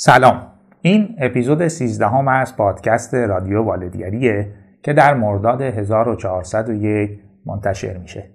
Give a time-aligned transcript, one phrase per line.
[0.00, 0.42] سلام.
[0.80, 4.50] این اپیزود 13 هم از پادکست رادیو والدگریه
[4.82, 8.30] که در مرداد 1401 منتشر میشه.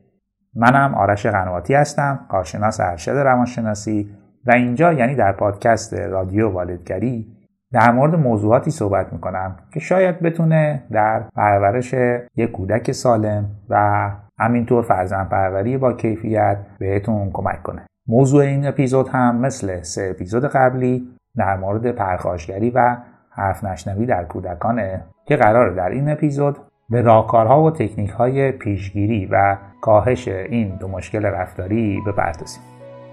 [0.55, 4.09] منم آرش قنواتی هستم کارشناس ارشد روانشناسی
[4.45, 7.27] و اینجا یعنی در پادکست رادیو والدگری
[7.71, 11.93] در مورد موضوعاتی صحبت می‌کنم که شاید بتونه در پرورش
[12.35, 17.85] یک کودک سالم و همینطور فرزن پروری با کیفیت بهتون کمک کنه.
[18.07, 21.07] موضوع این اپیزود هم مثل سه اپیزود قبلی
[21.37, 22.97] در مورد پرخاشگری و
[23.29, 26.57] حرف نشنوی در کودکانه که قرار در این اپیزود
[26.89, 32.63] به راهکارها و تکنیک های پیشگیری و کاهش این دو مشکل رفتاری بپردازیم.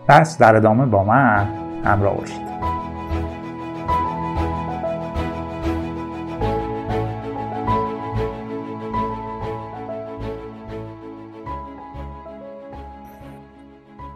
[0.08, 1.46] پس در ادامه با من
[1.84, 2.50] همراه باشید.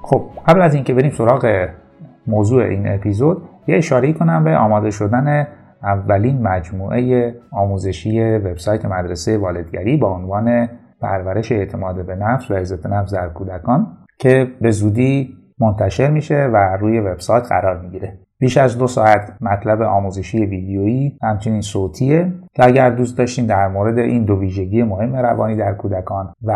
[0.02, 1.68] خب قبل از اینکه بریم سراغ
[2.26, 5.46] موضوع این اپیزود یه اشاره کنم به آماده شدن
[5.82, 10.68] اولین مجموعه آموزشی وبسایت مدرسه والدگری با عنوان
[11.00, 13.86] پرورش اعتماد به نفس و عزت نفس در کودکان
[14.18, 18.18] که به زودی منتشر میشه و روی وبسایت قرار می‌گیره.
[18.40, 23.98] بیش از دو ساعت مطلب آموزشی ویدیویی همچنین صوتیه که اگر دوست داشتین در مورد
[23.98, 26.52] این دو ویژگی مهم روانی در کودکان و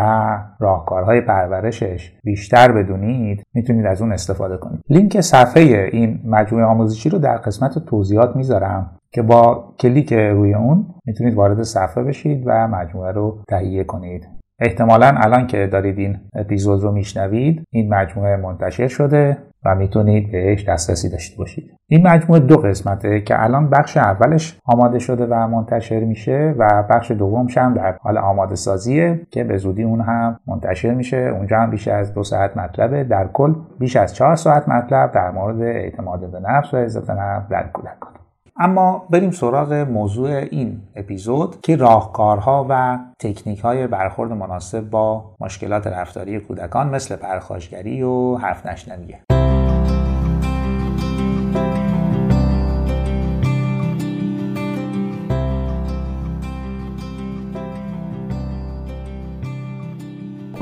[0.59, 4.81] راهکارهای پرورشش بیشتر بدونید می‌تونید از اون استفاده کنید.
[4.89, 10.85] لینک صفحه این مجموعه آموزشی رو در قسمت توضیحات می‌ذارم که با کلیک روی اون
[11.05, 14.38] می‌تونید وارد صفحه بشید و مجموعه رو تهیه کنید.
[14.61, 20.69] احتمالا الان که دارید این اپیزود رو میشنوید این مجموعه منتشر شده و می‌تونید بهش
[20.69, 21.73] دسترسی داشته باشید.
[21.87, 27.11] این مجموعه دو قسمته که الان بخش اولش آماده شده و منتشر میشه و بخش
[27.11, 31.17] دومش هم در حال آماده سازیه که به زودی اون هم منتشر میشه.
[31.17, 35.31] اونجا هم بیش از دو ساعت مطلبه در کل بیش از چهار ساعت مطلب در
[35.31, 38.18] مورد اعتماد به نفس و عزت نفس در کودکان.
[38.61, 45.87] اما بریم سراغ موضوع این اپیزود که راهکارها و تکنیک های برخورد مناسب با مشکلات
[45.87, 49.19] رفتاری کودکان مثل پرخاشگری و حرف نشنویه.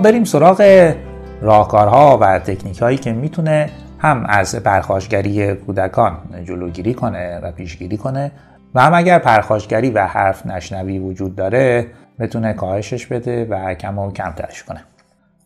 [0.04, 0.94] بریم سراغ
[1.42, 8.32] راهکارها و تکنیک هایی که می‌تونه هم از پرخاشگری کودکان جلوگیری کنه و پیشگیری کنه
[8.76, 11.88] و هم اگر پرخاشگری و حرف نشنوی وجود داره
[12.20, 14.84] بتونه کاهشش بده و کم و کمترش کنه.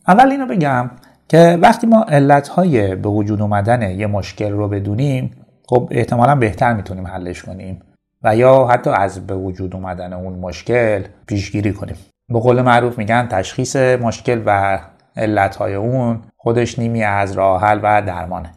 [0.08, 0.90] اول اینو بگم
[1.28, 5.32] که وقتی ما علتهای به وجود اومدن یه مشکل رو بدونیم
[5.68, 7.82] خب احتمالا بهتر می‌تونیم حلش کنیم
[8.24, 11.96] و یا حتی از به وجود اومدن اون مشکل پیشگیری کنیم.
[12.30, 14.80] به قول معروف میگن تشخیص مشکل و
[15.18, 18.52] علتهای اون خودش نیمی از راه حل و درمانه.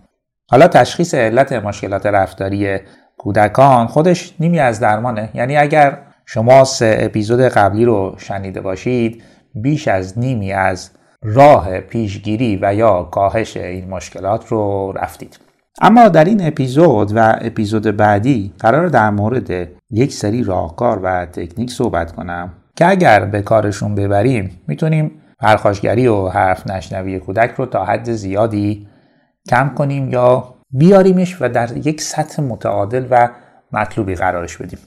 [0.51, 2.79] حالا تشخیص علت مشکلات رفتاری
[3.19, 5.29] کودکان خودش نیمی از درمانه.
[5.35, 9.23] یعنی اگر شما سه اپیزود قبلی رو شنیده باشید
[9.55, 10.91] بیش از نیمی از
[11.23, 15.39] راه پیشگیری و یا کاهش این مشکلات رو رفتید.
[15.83, 21.71] اما در این اپیزود و اپیزود بعدی قرار در مورد یک سری راهکار و تکنیک
[21.71, 25.11] صحبت کنم که اگر به کارشون ببریم می‌تونیم
[25.45, 28.87] پرخاشگری و حرف نشنوی کودک رو تا حد زیادی
[29.49, 33.29] کم کنیم یا بیاریمش و در یک سطح متعادل و
[33.73, 34.79] مطلوبی قرارش بدیم.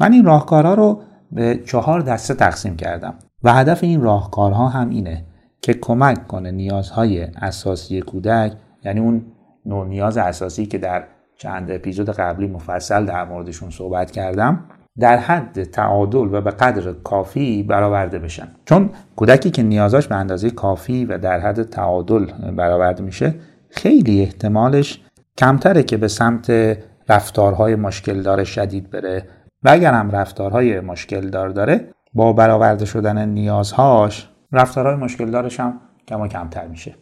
[0.00, 5.24] من این راهکارها رو به چهار دسته تقسیم کردم و هدف این راهکارها هم اینه
[5.60, 8.52] که کمک کنه نیازهای اساسی کودک
[8.84, 9.24] یعنی اون
[9.66, 11.04] نوع نیاز اساسی که در
[11.38, 14.64] چند اپیزود قبلی مفصل در موردشون صحبت کردم
[14.98, 18.48] در حد تعادل و به قدر کافی برآورده بشن.
[18.64, 23.34] چون کودکی که نیازاش به اندازه کافی و در حد تعادل برآورده میشه
[23.68, 25.00] خیلی احتمالش
[25.38, 26.76] کمتره که به سمت
[27.08, 29.28] رفتارهای مشکل داره شدید بره.
[29.62, 35.80] و اگر هم رفتارهای مشکل دار داره با برآورده شدن نیازهاش رفتارهای مشکل دارش هم
[36.08, 36.94] کم و کمتر میشه.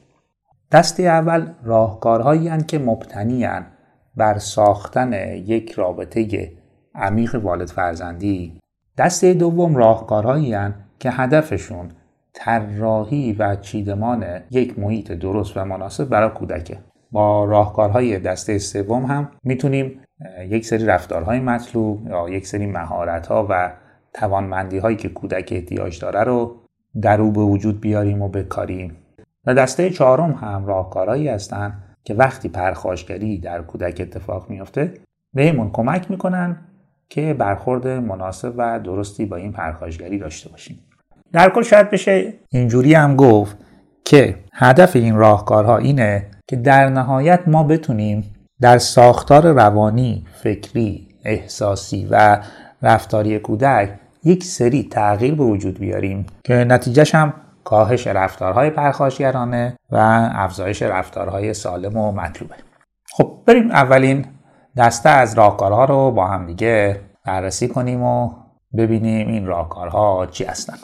[0.72, 3.46] دسته اول راهکارهایی که مبتنی
[4.16, 6.54] بر ساختن یک رابطه
[6.94, 8.60] عمیق والد فرزندی
[8.98, 10.56] دسته دوم راهکارهایی
[10.98, 11.88] که هدفشون
[12.32, 16.78] طراحی و چیدمان یک محیط درست و مناسب برای کودکه.
[17.12, 20.00] با راهکارهای دسته سوم هم می‌تونیم
[20.48, 23.72] یک سری رفتارهای مطلوب یا یک سری مهارتها و
[24.12, 26.56] توانمندی هایی که کودک احتیاج داره رو
[27.02, 28.96] در او به وجود بیاریم و بکاریم.
[29.46, 34.94] و دسته چهارم هم راهکارهایی هستند که وقتی پرخاشگری در کودک اتفاق میفته
[35.34, 36.56] بهمون کمک می‌کنن
[37.08, 40.78] که برخورد مناسب و درستی با این پرخاشگری داشته باشیم.
[41.32, 43.56] در کل شاید بشه اینجوری هم گفت
[44.04, 52.08] که هدف این راهکارها اینه که در نهایت ما بتونیم در ساختار روانی، فکری، احساسی
[52.10, 52.40] و
[52.82, 53.90] رفتاری کودک
[54.24, 57.34] یک سری تغییر به وجود بیاریم که نتیجهش هم
[57.64, 59.96] کاهش رفتارهای پرخاشگرانه و
[60.34, 62.54] افزایش رفتارهای سالم و مطلوبه.
[63.12, 64.26] خب بریم اولین
[64.76, 68.30] دسته از راهکارها رو با هم دیگه بررسی کنیم و
[68.76, 70.74] ببینیم این راهکارها چی هستن.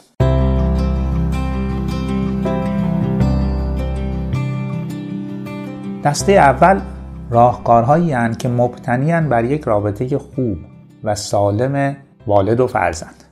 [6.03, 6.81] دسته اول
[7.29, 10.57] راهکارهایی هستند که مبتنی بر یک رابطه خوب
[11.03, 11.97] و سالم
[12.27, 13.23] والد و فرزند.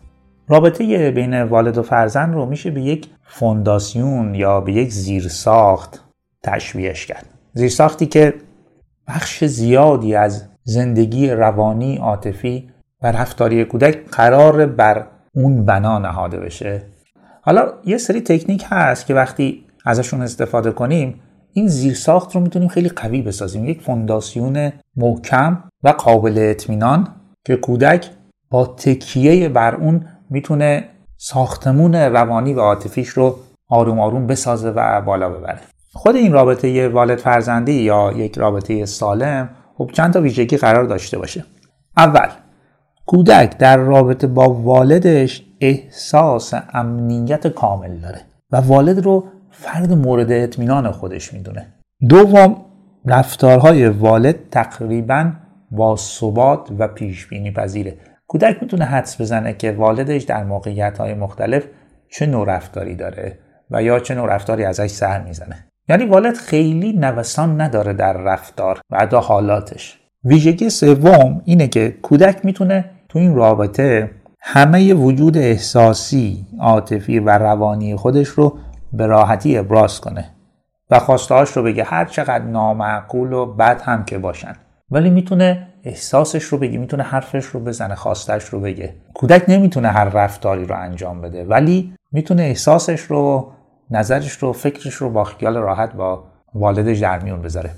[0.48, 6.04] رابطه بین والد و فرزند رو میشه به یک فونداسیون یا به یک زیرساخت
[6.44, 7.26] تشبیهش کرد.
[7.54, 8.34] زیرساختی که
[9.08, 12.69] بخش زیادی از زندگی روانی عاطفی
[13.01, 15.06] و رفتاری کودک قرار بر
[15.36, 16.81] اون بنا نهاده بشه.
[17.42, 21.21] حالا یه سری تکنیک هست که وقتی ازشون استفاده کنیم
[21.54, 23.66] این زیرساخت رو می‌تونیم خیلی قوی بسازیم.
[23.66, 27.07] یک فونداسیون محکم و قابل اطمینان
[27.45, 28.10] که کودک
[28.50, 33.36] با تکیه بر اون می‌تونه ساختمون روانی و عاطفیش رو
[33.69, 35.60] آروم آروم بسازه و بالا ببره.
[35.94, 39.50] خود این رابطه والد فرزندی یا یک رابطه سالم
[39.80, 41.44] خب چند تا ویژگی قرار داشته باشه.
[41.98, 42.30] اول
[43.06, 48.22] کودک در رابطه با والدش احساس امنیت کامل داره
[48.52, 51.74] و والد رو فرد مورد اطمینان خودش می‌دونه.
[52.10, 52.66] دوم
[53.06, 55.31] رفتارهای والد تقریبا
[55.72, 57.98] با ثبات و پیش بینی پذیره.
[58.28, 61.64] کودک می‌تونه حدس بزنه که والدش در موقعیت های مختلف
[62.12, 63.40] چه نوع رفتاری داره
[63.72, 65.69] و یا چه نوع رفتاری ازش سر می‌زنه.
[65.90, 70.00] یعنی والد خیلی نوسان نداره در رفتار و ادا حالاتش.
[70.24, 77.96] ویژگی سوم اینه که کودک می‌تونه تو این رابطه همه وجود احساسی، عاطفی و روانی
[77.96, 78.58] خودش رو
[78.94, 80.26] به راحتی ابراز کنه
[80.90, 84.54] و خواستهاش رو بگه هر چقدر نامعقول و بد هم که باشن.
[84.92, 88.96] ولی می‌تونه احساسش رو بگه می‌تونه حرفش رو بزنه خواستش رو بگه.
[89.14, 93.52] کودک نمی‌تونه هر رفتاری رو انجام بده ولی می‌تونه احساسش رو
[93.92, 97.72] نظرش رو فکرش رو با خیال راحت با والدش در میون بذاره.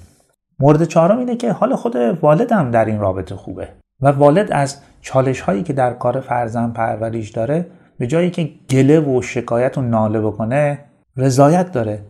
[0.59, 3.67] مورد چهارم اینه که حال خود والدم در این رابطه خوبه
[4.01, 7.65] و والد از چالش هایی که در کار فرزند پروریش داره
[7.97, 10.79] به جایی که گله و شکایت و ناله بکنه
[11.17, 12.03] رضایت داره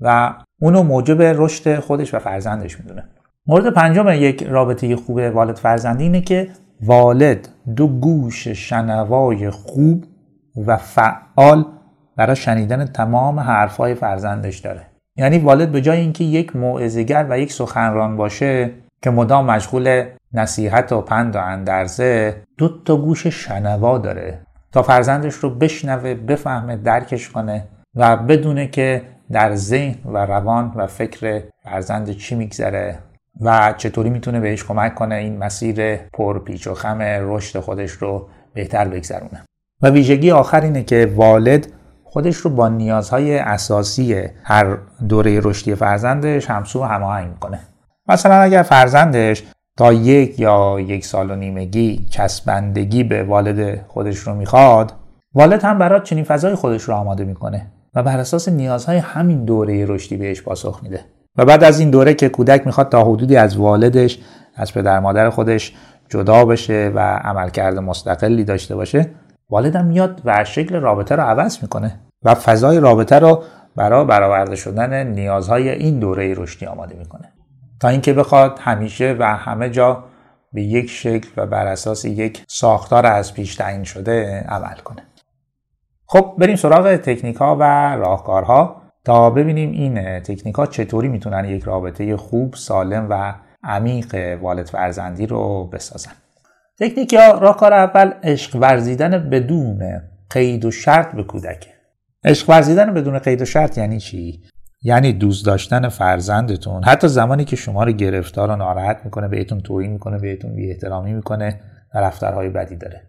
[0.00, 3.04] و اونو موجب رشد خودش و فرزندش می‌دونه.
[3.46, 6.48] مورد پنجم یک رابطه خوب والد فرزندی اینه که
[6.82, 10.04] والد دو گوش شنوای خوب
[10.66, 11.64] و فعال
[12.16, 14.86] برای شنیدن تمام حرفهای فرزندش داره.
[15.16, 18.70] یعنی والد به جای اینکه یک موعظه‌گر و یک سخنران باشه
[19.02, 20.04] که مدام مشغول
[20.34, 24.38] نصیحت و پند و اندرزه دو تا گوش شنوا داره
[24.72, 27.64] تا فرزندش رو بشنوه بفهمه درکش کنه
[27.96, 32.98] و بدونه که در ذهن و روان و فکر فرزند چی میگذره
[33.40, 38.28] و چطوری می‌تونه بهش کمک کنه این مسیر پر پیچ و خم رشد خودش رو
[38.54, 39.44] بهتر بگذرونه.
[39.82, 41.66] و ویژگی آخر اینه که والد
[42.12, 44.78] خودش رو با نیازهای اساسی هر
[45.08, 47.58] دوره رشدی فرزندش همسو هماهنگ می‌کنه.
[48.08, 49.42] مثلا اگر فرزندش
[49.76, 54.92] تا یک یا یک سال و نیمگی چسبندگی به والد خودش رو می‌خواد
[55.34, 59.86] والد هم برای چنین فضای خودش رو آماده می‌کنه و بر اساس نیازهای همین دوره
[59.86, 61.00] رشدی بهش پاسخ میده.
[61.36, 64.18] و بعد از این دوره که کودک می‌خواد تا حدودی از والدش
[64.56, 65.74] از پدر مادر خودش
[66.08, 69.10] جدا بشه و عملکرد مستقلی داشته باشه
[69.50, 73.42] والدم میاد و شکل رابطه رو عوض می‌کنه و فضای رابطه رو
[73.76, 77.32] برای برآورده شدن نیازهای این دوره رشدی آماده می‌کنه.
[77.80, 80.04] تا اینکه بخواد همیشه و همه جا
[80.52, 85.02] به یک شکل و بر اساس یک ساختار از پیش تعیین شده عمل کنه.
[86.06, 87.62] خب بریم سراغ تکنیک ها و
[87.96, 88.82] راهکارها.
[89.04, 93.34] تا ببینیم این تکنیک ها چطوری می‌تونن یک رابطه خوب سالم و
[93.64, 96.12] عمیق والد فرزندی رو بسازن.
[96.80, 101.68] تکنیک یا راهکار اول عشق ورزیدن بدون قید و شرط به کودک.
[102.24, 104.42] عشق ورزیدن بدون قید و شرط یعنی چی؟
[104.82, 106.84] یعنی دوست داشتن فرزندتون.
[106.84, 111.12] حتی زمانی که شما رو گرفتار و ناراحت می‌کنه بهتون توهین می‌کنه بهتون بی احترامی
[111.12, 111.60] می‌کنه
[111.94, 113.02] و رفتارهای بدی داره.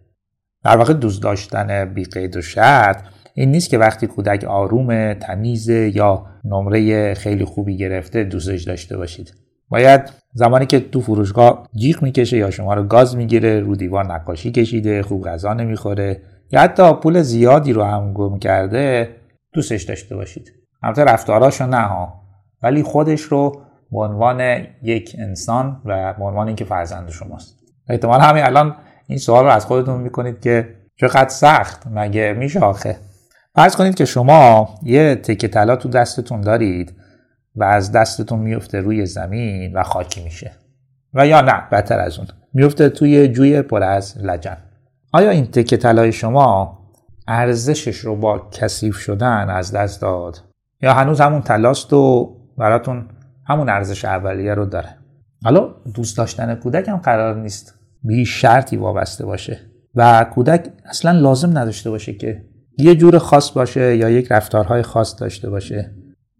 [0.63, 3.03] در واقع دوست داشتن بی قید و شرط
[3.33, 9.42] این نیست که وقتی کودک آروم تمیز یا نمره خیلی خوبی گرفته دوستش داشته باشید.
[9.73, 10.01] باید
[10.33, 15.03] زمانی که تو فروشگاه جیغ می‌کشه یا شما رو گاز می‌گیره رو دیوار نقاشی کشیده
[15.03, 19.09] خوب غذا نمی‌خوره یا حتی پول زیادی رو هم گم کرده
[19.53, 20.51] دوستش داشته باشید.
[20.83, 22.13] البته رفتاراشو نه ها.
[22.61, 23.61] ولی خودش رو
[23.91, 24.41] به عنوان
[24.83, 27.59] یک انسان و به عنوان اینکه فرزند شماست.
[27.89, 28.75] احتمال همین الان
[29.07, 32.97] این سوال رو از خودتون می‌کنید که چقدر سخت مگه میشه آخه؟
[33.55, 36.95] فرض کنید که شما یه تکه طلا تو دستتون دارید.
[37.55, 40.51] و از دستتون میفته روی زمین و خاکی میشه.
[41.13, 42.27] و یا نه بدتر از اون.
[42.53, 44.57] میفته توی جوی پر از لجن.
[45.13, 46.79] آیا این تکه طلای شما
[47.27, 50.39] ارزشش رو با کثیف شدن از دست داد؟
[50.81, 53.09] یا هنوز همون تلاست و براتون
[53.47, 54.97] همون ارزش اولیه رو داره؟
[55.43, 59.59] حالا دوست داشتن کودک هم قرار نیست به شرطی وابسته باشه.
[59.95, 62.45] و کودک اصلا لازم نداشته باشه که
[62.77, 65.91] یه جور خاص باشه یا یک رفتارهای خاص داشته باشه.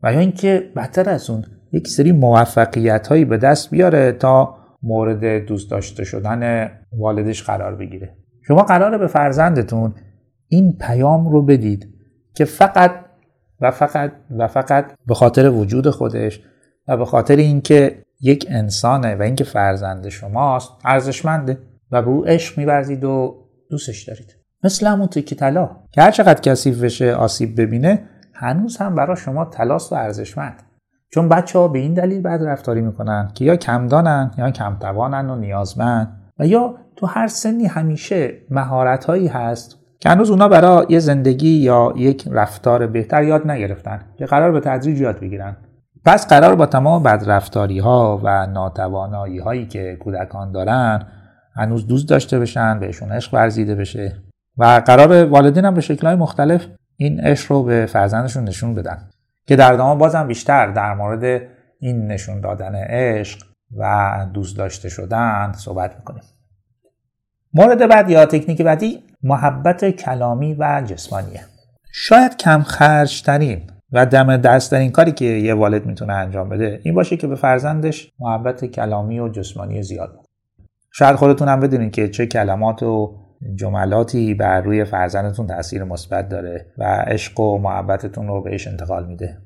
[0.04, 5.46] و یا اینکه بدتر از اون یک سری موفقیت هایی به دست بیاره تا مورد
[5.46, 8.18] دوست داشته شدن والدش قرار بگیره.
[8.48, 9.94] شما قراره به فرزندتون
[10.48, 11.94] این پیام رو بدید
[12.36, 12.92] که فقط
[13.62, 16.42] و فقط و فقط به خاطر وجود خودش
[16.88, 21.58] و به خاطر اینکه یک انسانه و اینکه فرزند شماست ارزشمنده
[21.92, 23.36] و به او عشق میورزید و
[23.70, 24.36] دوستش دارید.
[24.64, 25.70] مثل همون تیکی طلا.
[25.92, 28.10] که هر چقدر کثیف بشه آسیب ببینه
[28.44, 30.64] هنوز هم برای شما تلاست و ارزشمند.
[31.14, 35.36] چون بچه ها به این دلیل بعد رفتاری می‌کنن که یا کمدانن یا کمتوانن و
[35.36, 36.20] نیازمند.
[36.40, 41.50] و یا تو هر سنی همیشه مهارت هایی هست که هنوز اونا برای یه زندگی
[41.50, 45.58] یا یک رفتار بهتر یاد نگرفتن که قرار به تدریج یاد بگیرن.
[46.06, 51.06] پس قرار با تمام بدرفتاری ها و ناتوانایی هایی که کودکان دارن
[51.56, 54.16] هنوز دوست داشته بشن بهشون عشق ورزیده بشه.
[54.58, 56.68] و قرار والدین هم به شکلهای مختلف
[57.04, 59.10] این عشق رو به فرزندشون نشون بدن.
[59.48, 61.42] که در ادامه بازم بیشتر در مورد
[61.80, 63.44] این نشون دادن عشق
[63.78, 66.24] و دوست داشته شدن صحبت می‌کنیم.
[67.54, 71.42] مورد بعد یا تکنیک بعدی محبت کلامی و جسمانیه.
[71.92, 76.94] شاید کم خرجترین و دم دست این کاری که یه والد می‌تونه انجام بده این
[76.94, 80.28] باشه که به فرزندش محبت کلامی و جسمانی زیاد بده
[80.92, 83.23] شاید خودتون هم بدونید که چه کلمات و
[83.56, 89.38] جملاتی بر روی فرزندتون تاثیر مثبت داره و عشق و محبتتون رو بهش انتقال میده.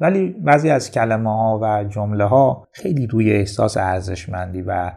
[0.00, 4.92] ولی بعضی از کلمه ها و جمله ها خیلی روی احساس ارزشمندی و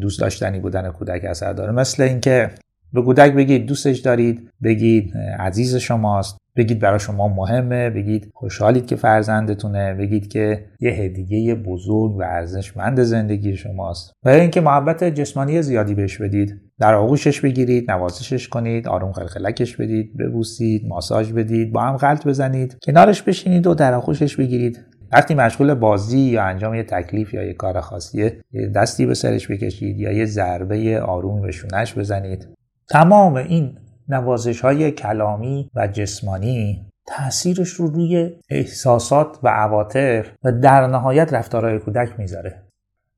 [0.00, 1.72] دوست داشتنی بودن کودک اثر داره.
[1.72, 2.50] مثل اینکه
[2.92, 8.96] به کودک بگید دوستش دارید بگید عزیز شماست بگید برای شما مهمه بگید خوشحالید که
[8.96, 14.12] فرزندتونه بگید که یه هدیه بزرگ و ارزشمند زندگی شماست.
[14.24, 20.16] و اینکه محبت جسمانی زیادی بهش بدید در آغوشش بگیرید نوازشش کنید آروم خلخلکش بدید
[20.16, 24.84] ببوسید ماساژ بدید با هم غلط بزنید کنارش بشینید و در آغوشش بگیرید.
[25.12, 29.50] وقتی مشغول بازی یا انجام یه تکلیف یا یه کار خاصیه یه دستی به سرش
[29.50, 32.48] بکشید یا یه ضربه آرومی به شونش بزنید.
[32.90, 33.78] تمام این
[34.08, 41.78] نوازش های کلامی و جسمانی تاثیرش رو روی احساسات و عواطف و در نهایت رفتارهای
[41.78, 42.62] کودک می‌ذاره.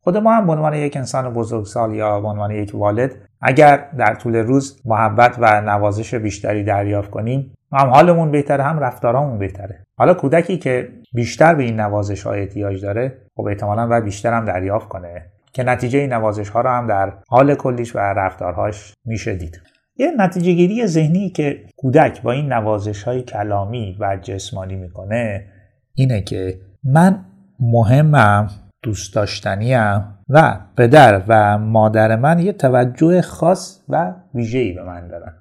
[0.00, 4.14] خود ما هم به عنوان یک انسان بزرگسال یا به عنوان یک والد اگر در
[4.14, 9.86] طول روز محبت و نوازش بیشتری دریافت کنیم هم حالمون بهتره هم رفتارامون بهتره.
[9.98, 14.44] حالا کودکی که بیشتر به این نوازش های احتیاج داره خب احتمالا باید بیشتر هم
[14.44, 15.26] دریافت کنه.
[15.52, 19.61] که نتیجه این نوازش ها رو هم در حال کلیش و رفتارهاش میشه دید
[19.97, 25.47] یه نتیجه گیری ذهنی که کودک با این نوازش های کلامی و جسمانی می‌کنه
[25.94, 27.25] اینه که من
[27.61, 28.49] مهمم
[28.82, 35.35] دوست داشتنیم و پدر و مادر من یه توجه خاص و ویژه‌ای به من دارن.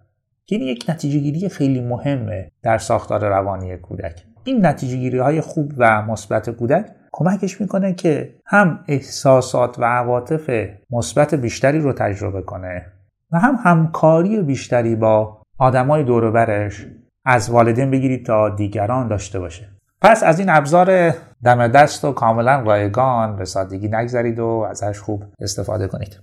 [0.46, 4.24] این یک نتیجه گیری خیلی مهمه در ساختار روانی کودک.
[4.44, 10.70] این نتیجه گیری های خوب و مثبت کودک کمکش می‌کنه که هم احساسات و عواطف
[10.90, 12.86] مثبت بیشتری رو تجربه کنه
[13.32, 16.88] و هم همکاری بیشتری با آدمای دور برش
[17.26, 19.70] از والدین بگیرید تا دیگران داشته باشه.
[20.02, 21.14] پس از این ابزار
[21.44, 26.20] دم دست و کاملا رایگان به سادگی نگذرید و ازش خوب استفاده کنید.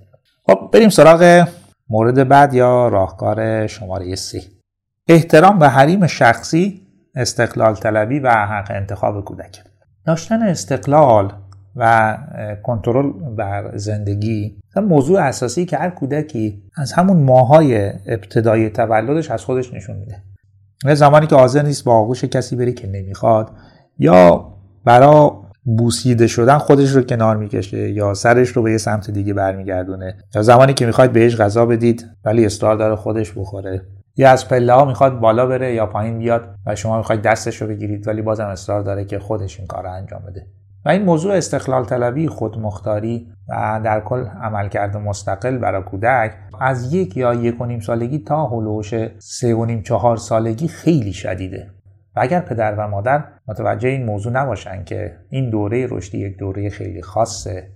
[0.47, 1.49] خب بریم سراغ
[1.91, 4.43] مورد بعد یا راهکار شماره سی
[5.09, 9.63] احترام به حریم شخصی استقلال طلبی و حق انتخاب کودک.
[10.09, 11.33] داشتن استقلال
[11.77, 12.17] و
[12.63, 19.75] کنترل بر زندگی موضوع اساسی که هر کودکی از همون ماهای ابتدای تولدش از خودش
[19.75, 20.23] نشون میده.
[20.95, 23.51] زمانی که حاضر نیست با آغوش کسی بری که نمی‌خواد
[23.99, 24.53] یا
[24.85, 30.17] برا بوسیده شدن خودش رو کنار می‌کشه یا سرش رو به یه سمت دیگه برمیگردونه.
[30.35, 33.83] یا زمانی که می‌خواید بهش غذا بدید ولی اصرار داره خودش بخوره.
[34.19, 37.69] یا از پله ها می‌خواد بالا بره یا پایین بیاد و شما می‌خواید دستش رو
[37.69, 40.47] بگیرید ولی بازم اصرار داره که خودش این کار رو انجام بده.
[40.85, 47.17] و این موضوع استقلال طلبی خودمختاری و در کل عملکرد مستقل برای کودک از یک
[47.17, 51.71] یا یک و نیم سالگی تا هلوش سه و نیم چهار سالگی خیلی شدیده.
[52.17, 56.71] و اگر پدر و مادر متوجه این موضوع نباشن که این دوره رشدی یک دوره
[56.71, 57.71] خیلی خاصه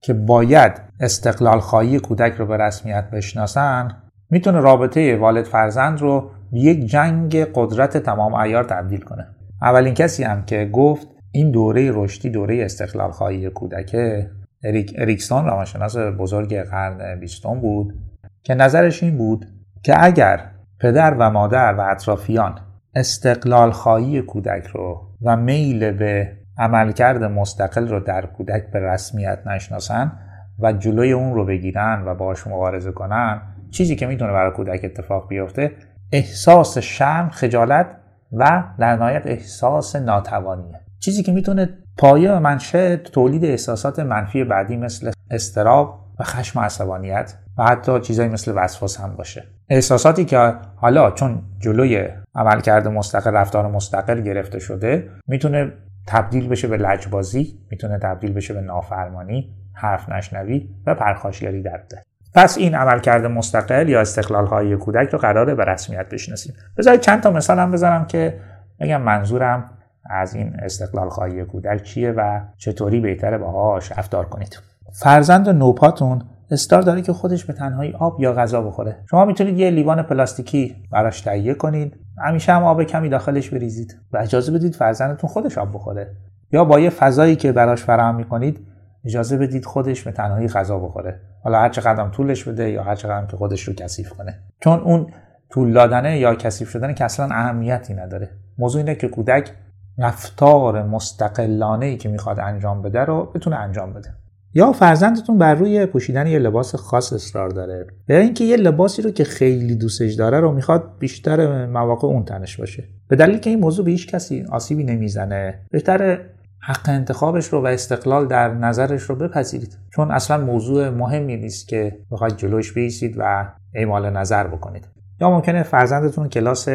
[0.00, 6.58] که باید استقلال خواهی کودک رو به رسمیت بشناسن می‌تونه رابطه والد فرزند رو به
[6.60, 9.26] یک جنگ قدرت تمام ایار تبدیل کنه.
[9.62, 14.30] اولین کسی هم که گفت این دوره رشدی دوره استقلال خواهی کودکه
[14.64, 17.94] اریک اریکسون روانشناس بزرگ قرن بیستم بود
[18.42, 19.46] که نظرش این بود
[19.82, 20.40] که اگر
[20.80, 22.58] پدر و مادر و اطرافیان
[22.94, 30.12] استقلال خواهی کودک رو و میل به عملکرد مستقل رو در کودک به رسمیت نشناسن
[30.58, 33.42] و جلوی اون رو بگیرن و باش مبارزه کنن
[33.76, 35.72] چیزی که می‌تونه برای کودک اتفاق بیفته
[36.12, 37.86] احساس شرم خجالت
[38.32, 40.80] و در نهایت احساس ناتوانیه.
[40.98, 41.68] چیزی که می‌تونه
[41.98, 48.00] پایه و منشه تولید احساسات منفی بعدی مثل استراب و خشم و عصبانیت و حتی
[48.00, 49.44] چیزایی مثل وسواس هم باشه.
[49.68, 55.72] احساساتی که حالا چون جلوی عملکرد مستقل رفتار مستقل گرفته شده می‌تونه
[56.06, 62.02] تبدیل بشه به لجبازی می‌تونه تبدیل بشه به نافرمانی حرف نشنوی و پرخاشگری در ده.
[62.36, 66.54] پس این عملکرد مستقل یا استقلال های کودک رو قراره به رسمیت بشناسیم.
[66.78, 68.40] بذارید چند تا مثال هم بزنم که
[68.80, 69.70] بگم منظورم
[70.10, 74.58] از این استقلال خواهی کودک چیه و چطوری بهتره باهاش رفتار کنید.
[75.02, 78.96] فرزند نوپاتون استار داره که خودش به تنهایی آب یا غذا بخوره.
[79.10, 81.96] شما می‌تونید یه لیوان پلاستیکی براش تهیه کنید.
[82.26, 86.10] همیشه هم آب کمی داخلش بریزید و اجازه بدید فرزندتون خودش آب بخوره.
[86.52, 88.66] یا با یه فضایی که براش فراهم می‌کنید
[89.06, 91.20] اجازه بدید خودش به تنهایی غذا بخوره.
[91.44, 94.38] حالا هر چقدر طولش بده یا هر چقدر که خودش رو کثیف کنه.
[94.60, 95.06] چون اون
[95.50, 98.30] طول دادنه یا کثیف شدن که اصلا اهمیتی نداره.
[98.58, 99.50] موضوع اینه که کودک
[99.98, 104.08] رفتار مستقلانه ای که می‌خواد انجام بده رو بتونه انجام بده.
[104.54, 107.86] یا فرزندتون بر روی پوشیدن یه لباس خاص اصرار داره.
[108.08, 112.56] یا اینکه یه لباسی رو که خیلی دوستش داره رو می‌خواد بیشتر مواقع اون تنش
[112.56, 112.84] باشه.
[113.08, 115.58] به دلیل که این موضوع به هیچ کسی آسیبی نمی‌زنه.
[115.70, 116.18] بهتر
[116.66, 119.78] حق انتخابش رو و استقلال در نظرش رو بپذیرید.
[119.94, 124.88] چون اصلا موضوع مهمی نیست که بخواید جلوش بیسید و اعمال نظر بکنید.
[125.20, 126.68] یا ممکنه فرزندتون کلاس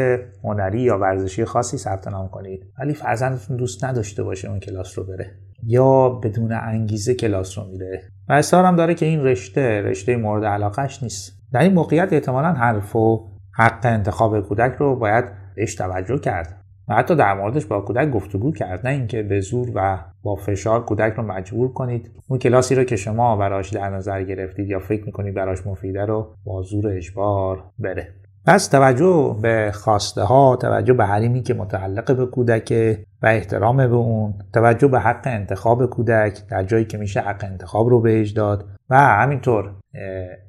[0.43, 2.65] هنری یا ورزشی خاصی ثبت نام کنید.
[2.79, 5.31] ولی فرزندتون دوست نداشته باشه اون کلاس رو بره.
[5.63, 8.03] یا بدون انگیزه کلاس رو میره.
[8.29, 11.33] و اصرار هم داره که این رشته رشته مورد علاقش نیست.
[11.53, 16.60] در این موقعیت احتمالا حرف و حق انتخاب کودک رو باید بهش توجه کرد.
[16.87, 20.85] و حتی در موردش با کودک گفتگو کرد نه اینکه به زور و با فشار
[20.85, 22.11] کودک رو مجبور کنید.
[22.27, 26.35] اون کلاسی رو که شما براش در نظر گرفتید یا فکر می‌کنید براش مفیده رو
[26.45, 28.07] با زور اجبار بره.
[28.45, 33.95] پس توجه به خواسته ها توجه به حریمی که متعلق به کودک و احترام به
[33.95, 38.65] اون توجه به حق انتخاب کودک در جایی که میشه حق انتخاب رو بهش داد
[38.89, 39.71] و همینطور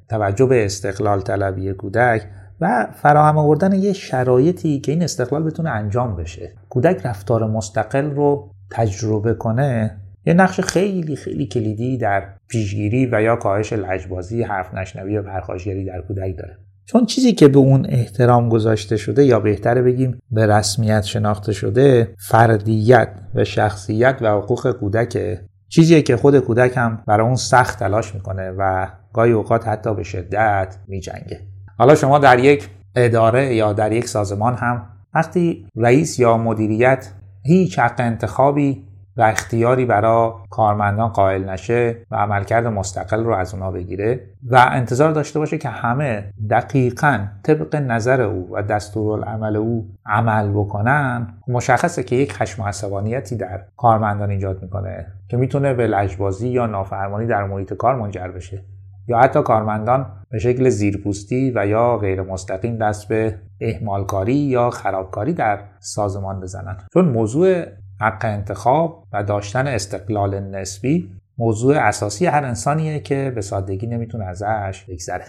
[0.09, 2.23] توجه به استقلال طلبی کودک
[2.63, 6.53] و فراهم آوردن یه شرایطی که این استقلال بتونه انجام بشه.
[6.69, 13.37] کودک رفتار مستقل رو تجربه کنه یه نقش خیلی خیلی کلیدی در پیشگیری و یا
[13.37, 16.59] کاهش لجبازی حرف نشنوی و پرخاشگری در کودک داره.
[16.85, 22.15] چون چیزی که به اون احترام گذاشته شده یا بهتره بگیم به رسمیت شناخته شده
[22.19, 25.41] فردیت و شخصیت و حقوق کودکه.
[25.69, 30.03] چیزیه که خود کودک هم برای اون سخت تلاش می‌کنه و گاهی اوقات حتی به
[30.03, 31.52] شدت میجنگه.
[31.79, 37.13] حالا شما در یک اداره یا در یک سازمان هم وقتی رئیس یا مدیریت
[37.45, 38.85] هیچ حق انتخابی
[39.17, 45.13] و اختیاری برای کارمندان قائل نشه و عملکرد مستقل رو از اونا بگیره و انتظار
[45.13, 52.17] داشته باشه که همه دقیقا طبق نظر او و دستورالعمل او عمل بکنن مشخصه که
[52.17, 53.01] یک خشم و
[53.39, 58.65] در کارمندان ایجاد می‌کنه که می‌تونه به لجبازی یا نافرمانی در محیط کار منجر بشه
[59.09, 65.33] یا حتی کارمندان به شکل زیرپوستی و یا غیر مستقیم دست به اهمالکاری یا خرابکاری
[65.33, 66.77] در سازمان بزنن.
[66.95, 67.65] چون موضوع
[68.01, 74.85] حق انتخاب و داشتن استقلال نسبی موضوع اساسی هر انسانیه که به سادگی نمی‌تونه ازش
[74.89, 75.25] بگذره.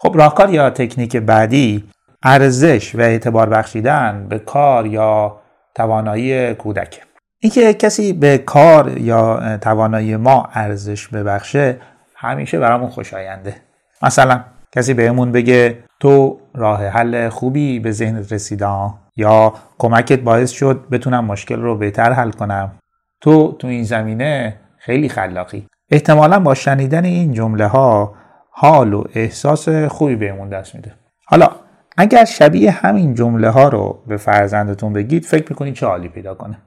[0.00, 1.84] خب راهکار یا تکنیک بعدی
[2.22, 5.40] ارزش و اعتبار بخشیدن به کار یا
[5.74, 7.02] توانایی کودک.
[7.38, 11.80] اینکه کسی به کار یا توانایی ما ارزش ببخشه
[12.24, 13.56] همیشه برامون خوشاینده.
[14.02, 20.84] مثلا کسی بهمون بگه تو راه حل خوبی به ذهنت رسیدان یا کمکت باعث شد
[20.90, 22.72] بتونم مشکل رو بهتر حل کنم؟
[23.20, 25.66] تو تو این زمینه خیلی خلاقی.
[25.90, 28.14] احتمالا با شنیدن این جمله ها
[28.50, 30.94] حال و احساس خوبی بهمون دست میده.
[31.26, 31.48] حالا
[31.96, 36.58] اگر شبیه همین جمله ها رو به فرزندتون بگید فکر می‌کنید چه حالی پیدا کنه؟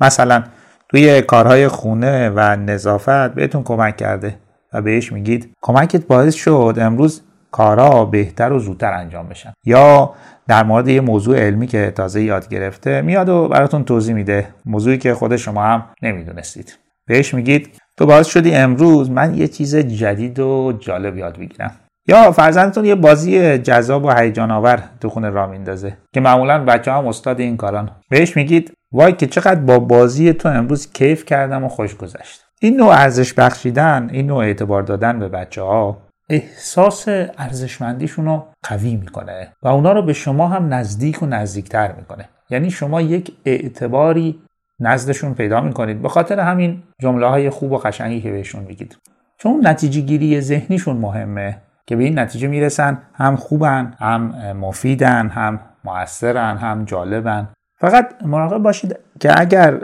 [0.00, 0.44] مثلا
[0.88, 4.34] توی کارهای خونه و نظافت بهتون کمک کرده.
[4.74, 9.52] و بهش میگید کمکت باعث شد امروز کارا بهتر و زودتر انجام بشن.
[9.64, 10.14] یا
[10.48, 14.48] در مورد یه موضوع علمی که تازه یاد گرفته میاد و براتون توضیح میده.
[14.66, 16.78] موضوعی که خود شما هم نمی‌دونستید.
[17.06, 21.72] بهش میگید تو باعث شدی امروز من یه چیز جدید و جالب یاد بگیرم.
[22.08, 26.92] یا فرزندتون یه بازی جذاب و هیجان آور تو خونه را میندازه که معمولا بچه
[26.92, 27.90] هم استاد این کاران.
[28.10, 32.49] بهش میگید وای که چقدر با بازی تو امروز کیف کردم و خوش گذشت.
[32.62, 38.96] این نوع ارزش بخشیدن این نوع اعتبار دادن به بچه ها احساس ارزشمندیشون رو قوی
[38.96, 42.28] می‌کنه و اونا رو به شما هم نزدیک و نزدیکتر می‌کنه.
[42.50, 44.38] یعنی شما یک اعتباری
[44.80, 46.02] نزدشون پیدا می‌کنید.
[46.02, 48.96] به خاطر همین جمله های خوب و قشنگی که بهشون میگید.
[49.38, 55.60] چون نتیجه گیری ذهنیشون مهمه که به این نتیجه می‌رسن هم خوبن هم مفیدن هم
[55.84, 57.48] موثرن هم جالبن.
[57.80, 59.74] فقط مراقب باشید که اگر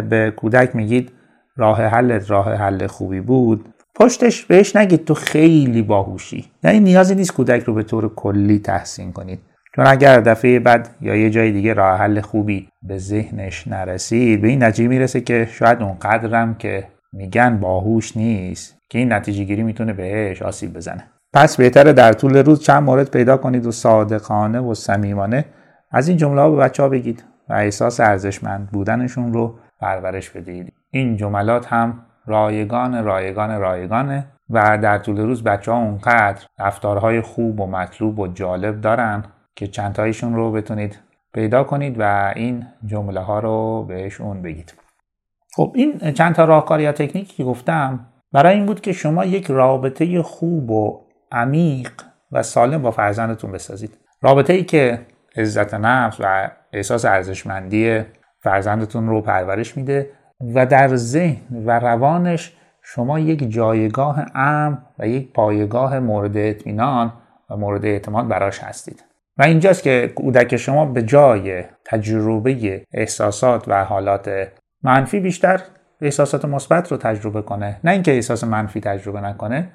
[0.00, 1.12] به کودک میگید
[1.56, 3.74] راه حلت راه حل خوبی بود.
[3.94, 6.50] پشتش بهش نگید تو خیلی باهوشی.
[6.64, 9.40] یعنی نیازی نیست کودک رو به طور کلی تحسین کنید.
[9.76, 14.48] چون اگر دفعه بعد یا یه جای دیگه راه حل خوبی به ذهنش نرسید به
[14.48, 19.92] این نتیجه می‌رسه که شاید اونقدرم که میگن باهوش نیست که این نتیجه گیری می‌تونه
[19.92, 21.04] بهش آسیب بزنه.
[21.32, 25.44] پس بهتره در طول روز چند مورد پیدا کنید و صادقانه و صمیمانه
[25.90, 30.72] از این جمله ها به بچه ها بگید و احساس ارزشمند بودنشون رو پرورش بدید.
[30.94, 37.60] این جملات هم رایگان رایگان رایگانه و در طول روز بچه ها اونقدر رفتارهای خوب
[37.60, 39.24] و مطلوب و جالب دارن
[39.56, 40.98] که چندتایشون رو بتونید
[41.32, 44.74] پیدا کنید و این جمله ها رو بهشون بگید.
[45.56, 49.46] خب این چند تا راهکار یا تکنیکی که گفتم برای این بود که شما یک
[49.50, 51.00] رابطه خوب و
[51.32, 51.92] عمیق
[52.32, 53.98] و سالم با فرزندتون بسازید.
[54.22, 58.00] رابطه ای که عزت نفس و احساس ارزشمندی
[58.40, 60.10] فرزندتون رو پرورش میده
[60.54, 62.52] و در ذهن و روانش
[62.82, 67.12] شما یک جایگاه امن و یک پایگاه مورد اطمینان
[67.50, 69.04] و مورد اعتماد براش هستید.
[69.38, 74.48] و اینجاست که کودک شما به جای تجربه احساسات و حالات
[74.82, 75.60] منفی بیشتر
[76.00, 77.80] احساسات مثبت رو تجربه کنه.
[77.84, 79.68] نه اینکه احساس منفی تجربه نکنه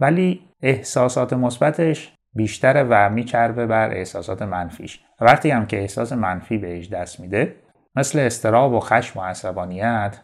[0.00, 5.00] ولی احساسات مثبتش بیشتره و میچربه بر احساسات منفیش.
[5.20, 7.54] وقتی هم که احساس منفی بهش دست میده
[7.96, 10.16] مثل استراب و خشم و عصبانیت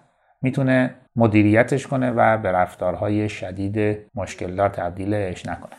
[0.43, 5.71] می‌تونه مدیریتش کنه و به رفتارهای شدید مشکلدار تبدیلش نکنه.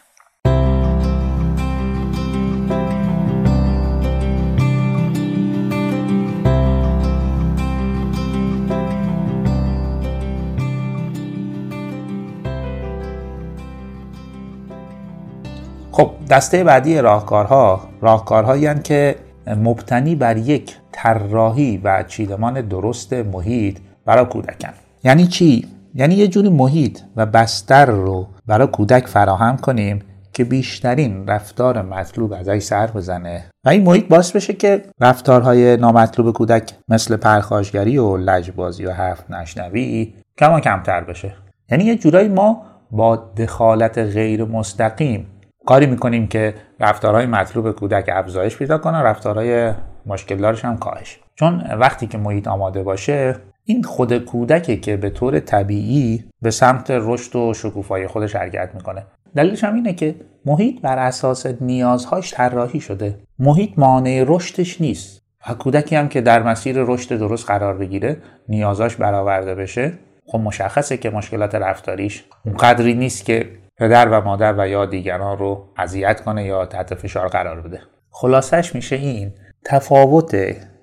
[15.92, 19.16] خب دسته بعدی راهکارها راهکارهایی که
[19.56, 26.50] مبتنی بر یک طراحی و چیدمان درست محیط برای کودکن یعنی چی؟ یعنی یه جوری
[26.50, 30.00] محیط و بستر رو برای کودک فراهم کنیم
[30.34, 33.46] که بیشترین رفتار مطلوب ازش سر بزنه.
[33.66, 39.32] و این محیط باعث بشه که رفتارهای نامطلوب کودک مثل پرخاشگری و لجبازی و حرف
[39.32, 41.34] نشنوی کما کمتر بشه.
[41.72, 42.62] یعنی یه جورایی ما
[42.92, 45.28] با دخالت غیر مستقیم
[45.72, 49.74] کاری می‌کنیم که رفتارهای مطلوب کودک افزایش پیدا کنه رفتارهای
[50.06, 51.20] مشکلدارش هم کاهش.
[51.36, 56.86] چون وقتی که محیط آماده باشه این خود کودکه که به طور طبیعی به سمت
[56.92, 59.06] رشد و شکوفایی خودش حرکت می‌کنه.
[59.36, 63.20] دلیلش هم اینه که محیط بر اساس نیازهاش طراحی شده.
[63.40, 65.22] محیط مانع رشدش نیست.
[65.50, 68.18] و کودکی هم که در مسیر رشد درست قرار بگیره
[68.50, 69.94] نیازاش برآورده بشه
[70.26, 73.50] خب مشخصه که مشکلات رفتاریش اونقدری نیست که
[73.82, 77.80] پدر و مادر و یا دیگران رو اذیت کنه یا تحت فشار قرار بده.
[78.10, 79.34] خلاصش میشه این
[79.66, 80.36] تفاوت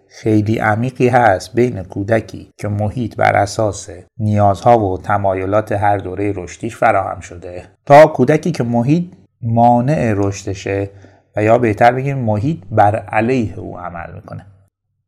[0.08, 6.76] خیلی عمیقی هست بین کودکی که محیط بر اساس نیازها و تمایلات هر دوره رشدیش
[6.76, 7.64] فراهم شده.
[7.87, 9.04] تا کودکی که محیط
[9.42, 10.90] مانع رشدشه
[11.37, 14.46] و یا بهتر بگیم محیط بر علیه او عمل می‌کنه.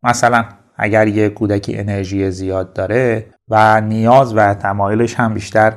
[0.03, 0.45] مثلا
[0.77, 5.73] اگر یه کودکی انرژی زیاد داره و نیاز و تمایلش هم بیشتر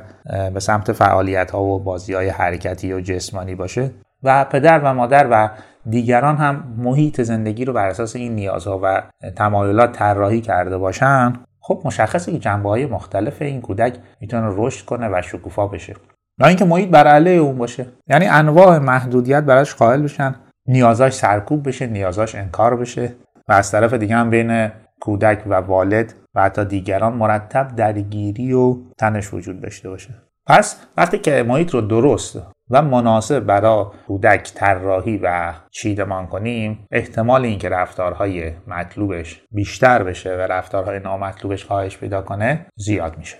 [0.54, 3.92] به سمت فعالیت ها و بازی های حرکتی و جسمانی باشه.
[4.24, 5.50] و پدر و مادر و
[5.90, 9.04] دیگران هم محیط زندگی رو بر اساس این نیازها و
[9.36, 15.10] تمایلات طراحی کرده باشن خب مشخصه که جنبه های مختلف این کودک می‌تونه رشد کنه
[15.14, 15.94] و شکوفا بشه.
[16.40, 17.86] نه اینکه محیط بر علیه اون باشه.
[18.08, 20.36] یعنی انواع محدودیت براش قائل بشن
[20.68, 23.14] نیازاش سرکوب بشه نیازاش انکار بشه
[23.48, 28.78] و از طرف دیگه هم بین کودک و والد و حتی دیگران مرتب درگیری و
[28.98, 30.14] تنش وجود داشته باشه.
[30.48, 37.46] پس وقتی که محیط رو درست و مناسب برای کودک طراحی و چیدمان کنیم احتمال
[37.46, 43.38] اینکه رفتارهای مطلوبش بیشتر بشه و رفتارهای نامطلوبش کاهش پیدا کنه زیاد میشه.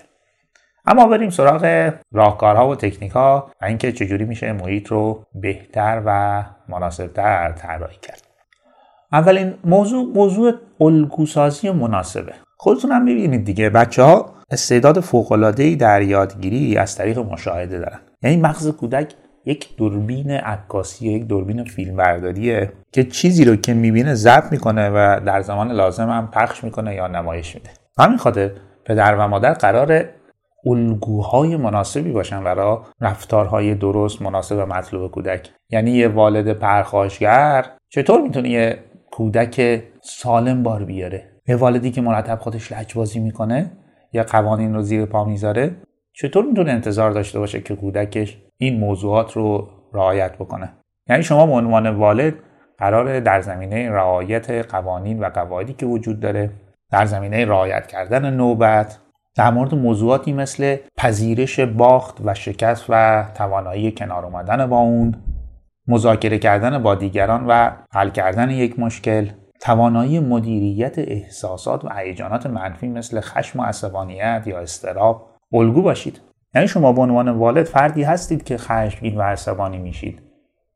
[0.86, 6.42] اما بریم سراغ راهکارها و تکنیک ها و اینکه چجوری میشه محیط رو بهتر و
[6.68, 8.23] مناسبتر طراحی کرد.
[9.14, 12.32] اولین موضوع موضوع الگوسازی مناسبه.
[12.56, 13.70] خودتون هم می‌بینید دیگه.
[13.70, 18.00] بچه ها استعداد فوق‌العاده‌ای در یادگیری از طریق مشاهده دارن.
[18.22, 19.14] یعنی مغز کودک
[19.46, 25.40] یک دوربین عکاسی یک دوربین فیلمبرداریه که چیزی رو که می‌بینه ضبط می‌کنه و در
[25.40, 27.70] زمان لازم هم پخش می‌کنه یا نمایش میده.
[27.98, 28.50] همین خاطر
[28.84, 30.04] پدر و مادر قرار
[30.66, 35.50] الگوهای مناسبی باشن برای رفتارهای درست مناسب و مطلوب کودک.
[35.70, 38.78] یعنی یه والد پرخاشگر چطور می‌تونه یه
[39.16, 41.22] کودک سالم بار بیاره.
[41.48, 43.70] یه والدی که مرتب خودش لجبازی می‌کنه
[44.12, 45.70] یا قوانین رو زیر پا می‌ذاره
[46.12, 50.72] چطور می‌تونه انتظار داشته باشه که کودکش این موضوعات رو رعایت بکنه؟
[51.08, 52.34] یعنی شما به عنوان والد
[52.78, 56.50] قرار در زمینه رعایت قوانین و قواعدی که وجود داره
[56.90, 58.98] در زمینه رعایت کردن نوبت
[59.36, 65.14] در مورد موضوعاتی مثل پذیرش باخت و شکست و توانایی کنار اومدن با اون
[65.88, 69.28] مذاکره کردن با دیگران و حل کردن یک مشکل
[69.60, 76.20] توانایی مدیریت احساسات و هیجانات منفی مثل خشم و عصبانیت یا استراب الگو باشید.
[76.54, 80.22] یعنی شما به عنوان والد فردی هستید که خشمگین و عصبانی میشید.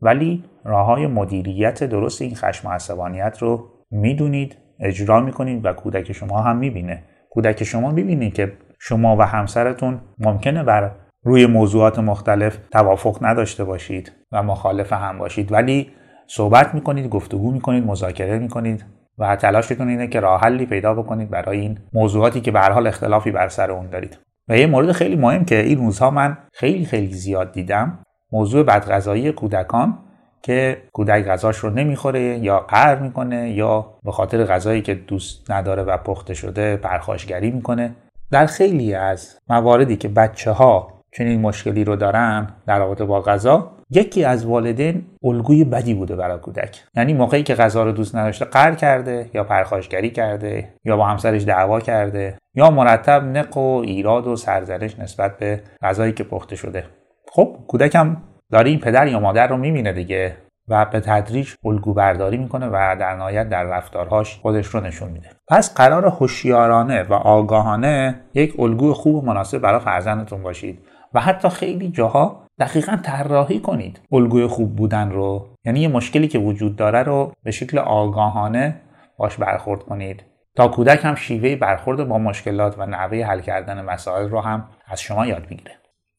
[0.01, 6.13] ولی راه های مدیریت درست این خشم و عصبانیت رو می‌دونید اجرا می‌کنید و کودک
[6.13, 7.03] شما هم می‌بینه.
[7.31, 10.91] کودک شما می‌بینید که شما و همسرتون ممکنه بر
[11.23, 15.53] روی موضوعات مختلف توافق نداشته باشید و مخالف هم باشید.
[15.53, 15.91] ولی
[16.27, 18.85] صحبت می‌کنید گفتگو می‌کنید مذاکره می‌کنید
[19.19, 23.31] و تلاشتون اینه که راه حلی پیدا بکنید برای این موضوعاتی که به حال اختلافی
[23.31, 24.19] بر سر اون دارید.
[24.49, 27.99] و یه مورد خیلی مهم که این روزها من خیلی خیلی زیاد دیدم
[28.33, 29.99] موضوع بدغذایی کودکان
[30.43, 35.83] که کودک غذاش رو نمی‌خوره یا قهر می‌کنه یا به خاطر غذایی که دوست نداره
[35.83, 37.95] و پخته شده پرخاشگری می‌کنه.
[38.31, 43.71] در خیلی از مواردی که بچه ها چنین مشکلی رو دارن در رابطه با غذا
[43.91, 46.85] یکی از والدین الگوی بدی بوده برای کودک.
[46.97, 51.45] یعنی موقعی که غذا رو دوست نداشته قهر کرده یا پرخاشگری کرده یا با همسرش
[51.45, 56.85] دعوا کرده یا مرتب نق و ایراد و سرزنش نسبت به غذایی که پخته شده.
[57.33, 58.17] خب کودکم
[58.53, 60.37] داره این پدر یا مادر رو می‌بینه دیگه
[60.69, 65.29] و به تدریج الگو برداری می‌کنه و در نهایت در رفتارهاش خودش رو نشون میده.
[65.49, 70.88] پس قرار هوشیارانه و آگاهانه یک الگو خوب و مناسب برای فرزندتون باشید.
[71.15, 76.39] و حتی خیلی جاها دقیقا طراحی کنید الگوی خوب بودن رو یعنی یه مشکلی که
[76.39, 78.81] وجود داره رو به شکل آگاهانه
[79.19, 80.25] باش برخورد کنید.
[80.57, 85.01] تا کودک هم شیوه برخورد با مشکلات و نحوه حل کردن مسائل رو هم از
[85.01, 85.73] شما یاد بگیره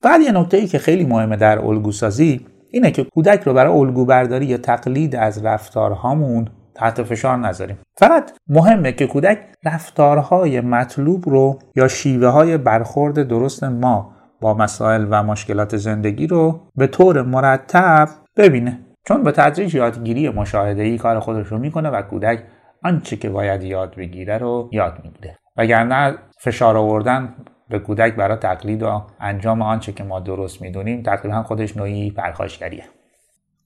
[0.04, 4.06] بعد یه نکته ای که خیلی مهمه در الگوسازی اینه که کودک رو برای الگو
[4.06, 7.78] برداری یا تقلید از رفتارهامون تحت فشار نذاریم.
[7.98, 15.08] فقط مهمه که کودک رفتارهای مطلوب رو یا شیوه های برخورد درست ما با مسائل
[15.10, 18.80] و مشکلات زندگی رو به طور مرتب ببینه.
[19.08, 22.44] چون به تدریج یادگیری مشاهده ای کار خودش رو می‌کنه و کودک
[22.84, 25.38] آنچه که باید یاد بگیره رو یاد می‌گیره.
[25.58, 27.36] وگرنه فشار آوردن
[27.70, 32.84] به کودک برای تقلید و انجام آنچه که ما درست می‌دونیم تقریبا خودش نوعی پرخاشگریه.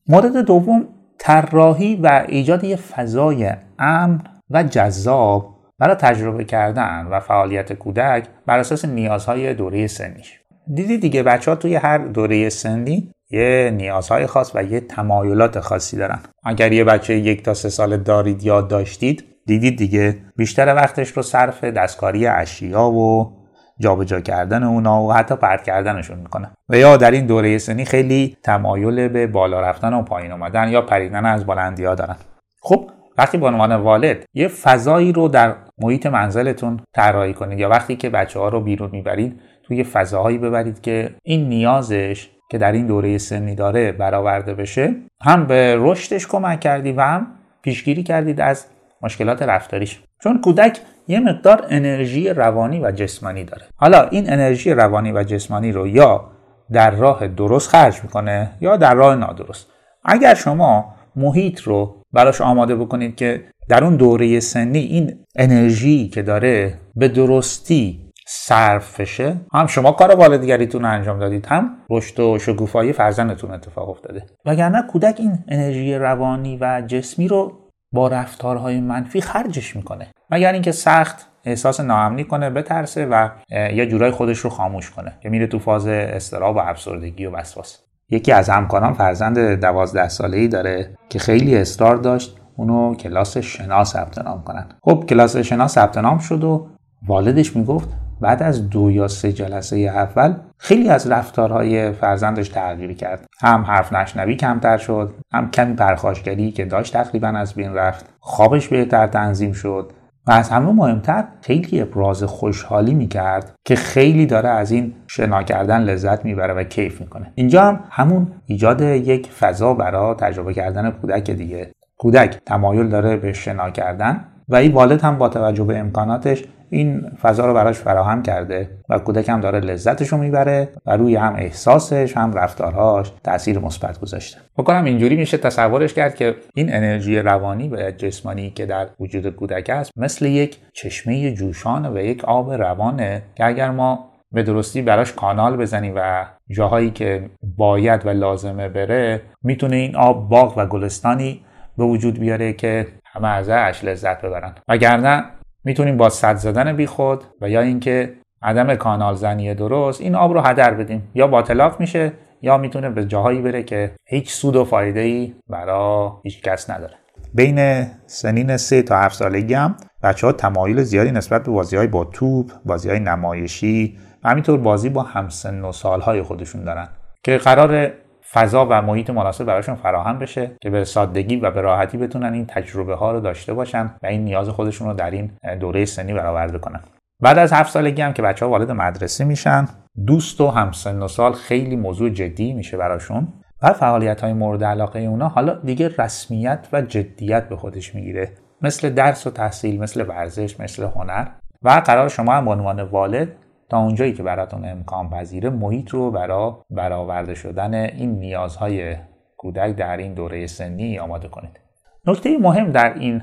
[0.07, 0.87] مورد دوم
[1.19, 8.59] طراحی و ایجاد یه فضای امن و جذاب برای تجربه کردن و فعالیت کودک بر
[8.59, 10.42] اساس نیازهای دوره سنیش.
[10.67, 15.97] دیدی دیگه بچه ها توی هر دوره سنی یه نیازهای خاص و یه تمایلات خاصی
[15.97, 16.19] دارن.
[16.43, 21.21] اگر یه بچه یک تا سه سال دارید یا داشتید دیدید دیگه بیشتر وقتش رو
[21.21, 23.33] صرف دستکاری اشیا و
[23.79, 26.51] جابجا کردن اونا و حتی پرت کردنشون می‌کنه.
[26.69, 30.81] و یا در این دوره سنی خیلی تمایل به بالا رفتن و پایین اومدن یا
[30.81, 32.15] پریدن از بلندی ها دارن.
[32.61, 37.95] خب وقتی به عنوان والد یه فضایی رو در محیط منزلتون طراحی کنید یا وقتی
[37.95, 42.87] که بچه ها رو بیرون می‌برید توی فضاهایی ببرید که این نیازش که در این
[42.87, 47.27] دوره سنی داره برآورده بشه هم به رشدش کمک کردی و هم
[47.61, 48.65] پیشگیری کردید از
[49.01, 50.01] مشکلات رفتاریش.
[50.23, 53.65] چون کودک یه مقدار انرژی روانی و جسمانی داره.
[53.75, 56.31] حالا این انرژی روانی و جسمانی رو یا
[56.71, 59.67] در راه درست خرج می‌کنه یا در راه نادرست.
[60.05, 66.21] اگر شما محیط رو براش آماده بکنید که در اون دوره سنی این انرژی که
[66.21, 72.93] داره به درستی صرف بشه هم شما کار والدگریتون انجام دادید هم رشد و شکوفایی
[72.93, 74.25] فرزندتون اتفاق افتاده.
[74.45, 77.59] وگرنه کودک این انرژی روانی و جسمی رو
[77.91, 80.07] با رفتارهای منفی خرجش می‌کنه.
[80.29, 85.29] مگر اینکه سخت احساس ناامنی کنه بترسه و یه جورای خودش رو خاموش کنه که
[85.29, 87.79] میره تو فاز استراب و افسردگی و وسواس.
[88.09, 93.83] یکی از همکاران فرزند دوازده ساله ای داره که خیلی اصرار داشت اونو کلاس شنا
[93.83, 94.65] ثبت نام کنن.
[94.83, 96.67] خب کلاس شنا ثبت نام شد و
[97.07, 97.89] والدش می‌گفت
[98.23, 103.25] بعد از دو یا سه جلسه اول خیلی از رفتارهای فرزندش تغییر کرد.
[103.41, 108.05] هم حرف نشنوی کمتر شد هم کمی پرخاشگری که داشت تقریبا از بین رفت.
[108.19, 109.91] خوابش بهتر تنظیم شد
[110.27, 115.81] و از همه مهمتر خیلی ابراز خوشحالی می‌کرد که خیلی داره از این شنا کردن
[115.81, 117.31] لذت می‌بره و کیف می‌کنه.
[117.35, 121.71] اینجا هم همون ایجاد یک فضا برای تجربه کردن کودک دیگه.
[121.97, 124.25] کودک تمایل داره به شنا کردن.
[124.49, 128.99] و این والد هم با توجه به امکاناتش این فضا رو براش فراهم کرده و
[128.99, 134.37] کودک هم داره لذتش رو می‌بره و روی هم احساسش هم رفتارهاش تاثیر مثبت گذاشته.
[134.57, 139.69] بکنم اینجوری میشه تصورش کرد که این انرژی روانی و جسمانی که در وجود کودک
[139.69, 145.13] است مثل یک چشمه جوشان و یک آب روانه که اگر ما به درستی براش
[145.13, 151.41] کانال بزنیم و جاهایی که باید و لازمه بره می‌تونه این آب باغ و گلستانی
[151.77, 155.23] به وجود بیاره که همه ازش لذت ببرن وگرنه
[155.63, 160.41] می‌تونیم با صد زدن بیخود و یا اینکه عدم کانال زنی درست این آب رو
[160.41, 161.11] هدر بدیم.
[161.15, 166.09] یا باطلاق میشه یا می‌تونه به جاهایی بره که هیچ سود و فایده ای برای
[166.23, 166.93] هیچ کس نداره.
[167.33, 171.87] بین سنین سه تا هفت سالگی هم بچه ها تمایل زیادی نسبت به بازی های
[171.87, 176.87] با توپ، بازی های نمایشی و همینطور بازی با همسن و سالهای خودشون دارن
[177.23, 177.91] که قرار
[178.33, 182.45] فضا و محیط مناسب براشون فراهم بشه که به سادگی و به راحتی بتونن این
[182.45, 186.57] تجربه ها رو داشته باشن و این نیاز خودشون رو در این دوره سنی برآورده
[186.57, 186.79] کنن.
[187.19, 189.67] بعد از هفت سالگی هم که بچه ها وارد مدرسه میشن
[190.07, 193.27] دوست و همسن و سال خیلی موضوع جدی میشه براشون
[193.61, 198.31] و فعالیت های مورد علاقه اونا حالا دیگه رسمیت و جدیت به خودش می‌گیره.
[198.61, 201.27] مثل درس و تحصیل مثل ورزش مثل هنر.
[201.61, 203.27] و قرار شما هم به عنوان والد
[203.77, 208.95] اونجایی که براتون امکان پذیره محیط رو برای برآورده شدن این نیازهای
[209.37, 211.59] کودک در این دوره سنی آماده کنید.
[212.07, 213.21] نکته مهم در این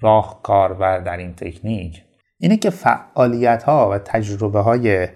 [0.00, 2.04] راهکار و در این تکنیک
[2.40, 5.08] اینه که فعالیت ها و تجربه های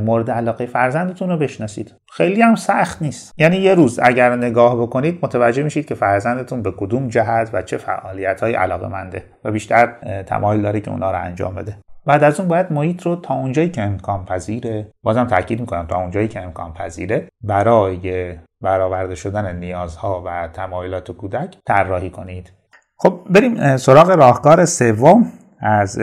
[0.00, 1.94] مورد علاقه فرزندتون رو بشناسید.
[2.12, 3.34] خیلی هم سخت نیست.
[3.38, 7.76] یعنی یه روز اگر نگاه بکنید متوجه میشید که فرزندتون به کدوم جهت و چه
[7.76, 9.86] فعالیت های علاقه منده و بیشتر
[10.22, 11.76] تمایل داره که اونا رو انجام بده.
[12.06, 15.96] بعد از اون باید محیط رو تا اونجایی که امکان پذیره بازم تاکید می‌کنم تا
[15.96, 22.52] اونجایی که امکان پذیره برای برآورده شدن نیازها و تمایلات کودک طراحی کنید.
[22.96, 25.98] خب بریم سراغ راهکار سوم از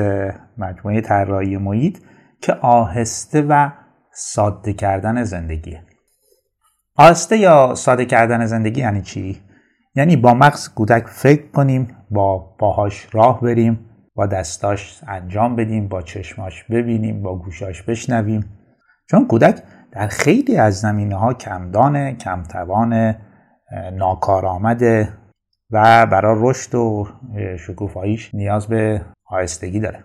[0.57, 1.97] مجموعه طراحی محیط
[2.41, 3.69] که آهسته و
[4.13, 5.83] ساده کردن زندگیه
[6.95, 9.41] آهسته یا ساده کردن زندگی یعنی چی؟
[9.95, 16.01] یعنی با مغز کودک فکر کنیم با پاهاش راه بریم با دستاش انجام بدیم با
[16.01, 18.45] چشماش ببینیم با گوشاش بشنویم.
[19.09, 23.15] چون کودک در خیلی از زمینه ها کمدان کمتوان
[23.93, 25.09] ناکارآمده
[25.71, 27.07] و برای رشد و
[27.59, 30.03] شکوفاییش نیاز به آهستگی داره.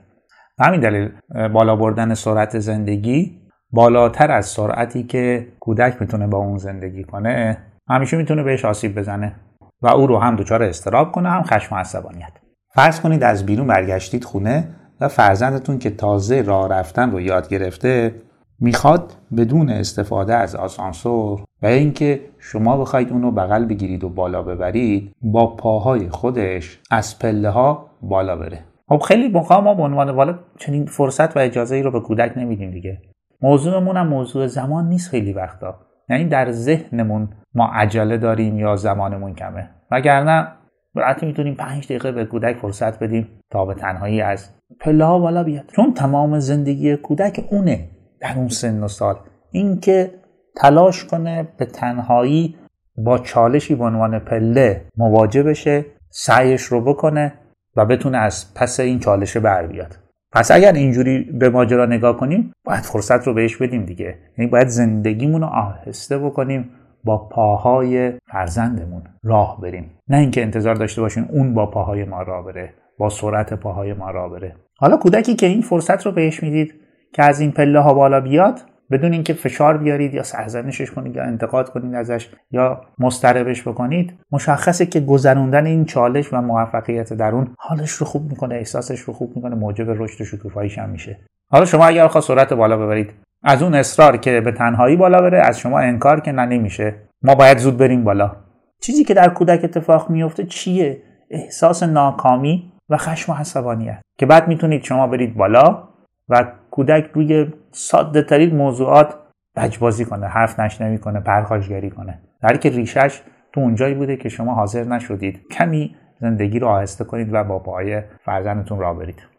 [0.58, 1.10] به همین دلیل
[1.48, 8.16] بالا بردن سرعت زندگی بالاتر از سرعتی که کودک می‌تونه با اون زندگی کنه همیشه
[8.16, 9.34] می‌تونه بهش آسیب بزنه
[9.82, 12.43] و او رو هم دچار استراب کنه هم خشم و عصبانیت.
[12.74, 14.68] فرض کنید از بیرون برگشتید خونه
[15.00, 18.14] و فرزندتون که تازه راه رفتن رو یاد گرفته
[18.60, 25.12] می‌خواد بدون استفاده از آسانسور و اینکه شما بخواید اونو بغل بگیرید و بالا ببرید
[25.22, 28.58] با پاهای خودش از پله ها بالا بره.
[28.88, 32.32] خب خیلی موقع ما به عنوان والد چنین فرصت و اجازه ای رو به کودک
[32.36, 32.98] نمیدیم دیگه.
[33.42, 35.74] موضوعمون هم موضوع زمان نیست خیلی وقتا.
[36.08, 39.70] یعنی در ذهنمون ما عجله داریم یا زمانمون کمه.
[39.90, 40.48] وگرنه
[40.94, 45.44] راحتی می‌تونیم پنج دقیقه به کودک فرصت بدیم تا به تنهایی از پله ها بالا
[45.44, 45.64] بیاد.
[45.76, 47.88] چون تمام زندگی کودک اونه
[48.20, 49.16] در اون سن و سال.
[49.50, 50.10] اینکه
[50.56, 52.56] تلاش کنه به تنهایی
[52.96, 57.32] با چالشی به عنوان پله مواجه بشه سعیش رو بکنه
[57.76, 59.98] و بتونه از پس این چالشه بر بیاد.
[60.32, 64.18] پس اگر اینجوری به ماجرا نگاه کنیم باید فرصت رو بهش بدیم دیگه.
[64.38, 66.70] یعنی باید زندگیمون رو آهسته بکنیم.
[67.04, 69.90] با پاهای فرزندمون راه بریم.
[70.08, 74.10] نه اینکه انتظار داشته باشیم اون با پاهای ما راه بره با سرعت پاهای ما
[74.10, 74.56] راه بره.
[74.78, 76.74] حالا کودکی که این فرصت رو بهش می‌دید
[77.12, 81.22] که از این پله ها بالا بیاد بدون اینکه فشار بیارید یا سرزنشش کنید یا
[81.22, 87.90] انتقاد کنید ازش یا مستربش بکنید مشخصه که گذروندن این چالش و موفقیت درون حالش
[87.90, 91.18] رو خوب می‌کنه احساسش رو خوب می‌کنه موجب رشد و شکوفاییش هم میشه.
[91.50, 93.10] حالا شما اگر خواست سرعت بالا ببرید
[93.44, 96.94] از اون اصرار که به تنهایی بالا بره از شما انکار که نه نمیشه.
[97.22, 98.36] ما باید زود بریم بالا.
[98.80, 104.00] چیزی که در کودک اتفاق میفته چیه؟ احساس ناکامی و خشم و عصبانیت.
[104.18, 105.88] که بعد می‌تونید شما برید بالا
[106.28, 109.14] و کودک روی ساده ترین موضوعات
[109.56, 112.20] لجبازی کنه حرف نشنوی کنه پرخاشگری کنه.
[112.42, 113.20] در که ریشش
[113.52, 115.40] تو اونجایی بوده که شما حاضر نشدید.
[115.50, 119.33] کمی زندگی رو آهسته کنید و با پای فرزندتون را برید.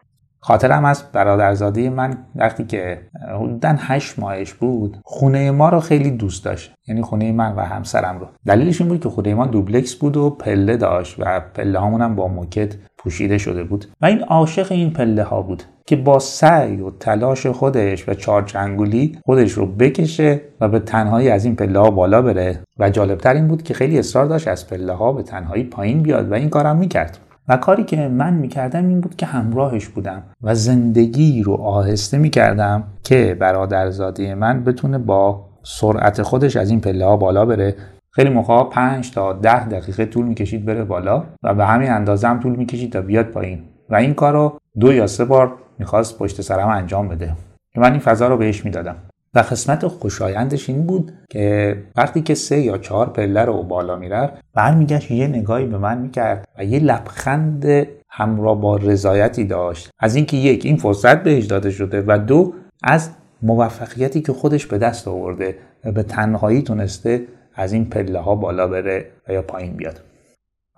[0.45, 3.01] خاطرم از برادرزاده من وقتی که
[3.35, 8.19] حدودا هشت ماهش بود خونه ما رو خیلی دوست داشت یعنی خونه من و همسرم
[8.19, 8.27] رو.
[8.45, 12.27] دلیلش این بود که خونه ما دوبلکس بود و پله داشت و پله هامون با
[12.27, 13.85] موکت پوشیده شده بود.
[14.01, 19.19] و این عاشق این پله ها بود که با سعی و تلاش خودش و چارچنگولی
[19.25, 22.59] خودش رو بکشه و به تنهایی از این پله ها بالا بره.
[22.79, 26.31] و جالبتر این بود که خیلی اصرار داشت از پله ها به تنهایی پایین بیاد
[26.31, 27.17] و این کارم می‌کرد.
[27.47, 32.83] و کاری که من می‌کردم این بود که همراهش بودم و زندگی رو آهسته می‌کردم
[33.03, 37.75] که برادرزاده من بتونه با سرعت خودش از این پله ها بالا بره.
[38.11, 42.39] خیلی موقع 5 تا 10 دقیقه طول می‌کشید بره بالا و به همین اندازه هم
[42.39, 46.41] طول می‌کشید تا بیاد پایین و این کار رو دو یا سه بار می‌خواست پشت
[46.41, 47.33] سرم انجام بده.
[47.75, 48.95] من این فضا رو بهش می‌دادم.
[49.36, 54.33] و قسمت خوشایندش این بود که وقتی که سه یا چهار پله رو بالا می‌رفت
[54.53, 59.89] برمیگشت یه نگاهی به من می‌کرد و یه لبخند همراه با رضایتی داشت.
[59.99, 63.09] از اینکه یک این فرصت بهش داده شده و دو از
[63.41, 67.21] موفقیتی که خودش به دست آورده و به تنهایی تونسته
[67.55, 70.01] از این پله ها بالا بره و یا پایین بیاد.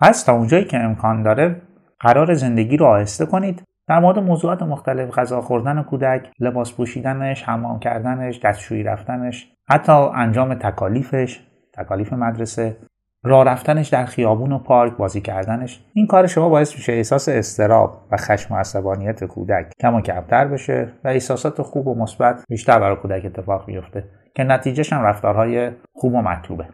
[0.00, 1.56] پس تا اونجایی که امکان داره
[2.00, 3.62] قرار زندگی رو آهسته کنید.
[3.88, 10.54] در مورد موضوعات مختلف غذا خوردن کودک لباس پوشیدنش حمام کردنش دستشویی رفتنش حتی انجام
[10.54, 11.40] تکالیفش
[11.74, 12.76] تکالیف مدرسه
[13.22, 15.80] راه رفتنش در خیابون و پارک بازی کردنش.
[15.92, 20.44] این کار شما باعث میشه احساس استراب و خشم و عصبانیت کودک کم و کمتر
[20.44, 25.70] بشه و احساسات خوب و مثبت بیشتر برای کودک اتفاق بیفته که نتیجهش هم رفتارهای
[25.92, 26.68] خوب و مطلوبه.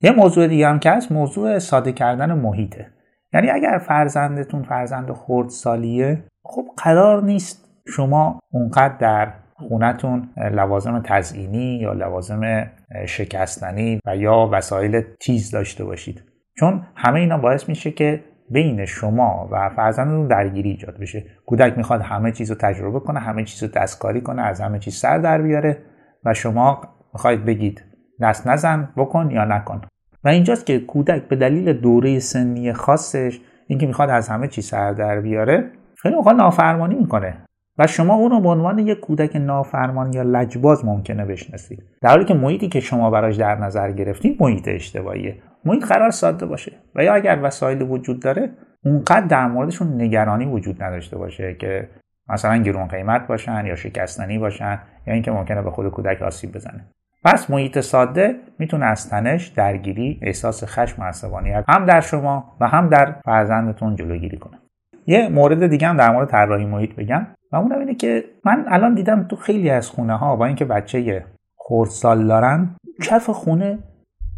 [0.00, 2.86] یه موضوع دیگه هم که هست موضوع ساده کردن محیطه.
[3.34, 5.16] یعنی اگر فرزندتون فرزند
[5.48, 12.70] سالیه خب قرار نیست شما اونقدر در خونتون لوازم تزئینی یا لوازم
[13.06, 16.22] شکستنی و یا وسایل تیز داشته باشید.
[16.58, 21.24] چون همه اینا باعث میشه که بین شما و فرزندتون درگیری ایجاد بشه.
[21.46, 24.94] کودک می‌خواد همه چیز رو تجربه کنه همه چیز رو دستکاری کنه از همه چیز
[24.94, 25.78] سر در بیاره
[26.24, 26.80] و شما
[27.12, 27.84] می‌خواید بگید
[28.20, 29.80] دست نزن بکن یا نکن.
[30.24, 34.92] و اینجاست که کودک به دلیل دوره سنی خاصش اینکه می‌خواد از همه چیز سر
[34.92, 35.72] در بیاره
[36.02, 37.34] خیلی موقع نافرمانی می‌کنه.
[37.78, 41.82] و شما اون رو به عنوان یک کودک نافرمان یا لجباز ممکنه بشناسید.
[42.02, 45.36] در حالی که محیطی که شما براش در نظر گرفتید محیط اشتباهیه.
[45.64, 46.72] محیط قرار ساده باشه.
[46.94, 48.50] و یا اگر وسایل وجود داره
[48.84, 51.88] اونقدر در موردشون نگرانی وجود نداشته باشه که
[52.28, 56.84] مثلا گرون قیمت باشن یا شکستنی باشن یا اینکه ممکنه به خود کودک آسیب بزنه.
[57.24, 62.68] پس محیط ساده می‌تونه از تنش درگیری احساس خشم و عصبانیت هم در شما و
[62.68, 64.58] هم در فرزندتون جلوگیری کنه.
[65.06, 68.94] یه مورد دیگه هم در مورد طراحی محیط بگم و اونم اینه که من الان
[68.94, 71.24] دیدم تو خیلی از خونه ها با اینکه بچه
[71.56, 73.78] خردسال دارن کف خونه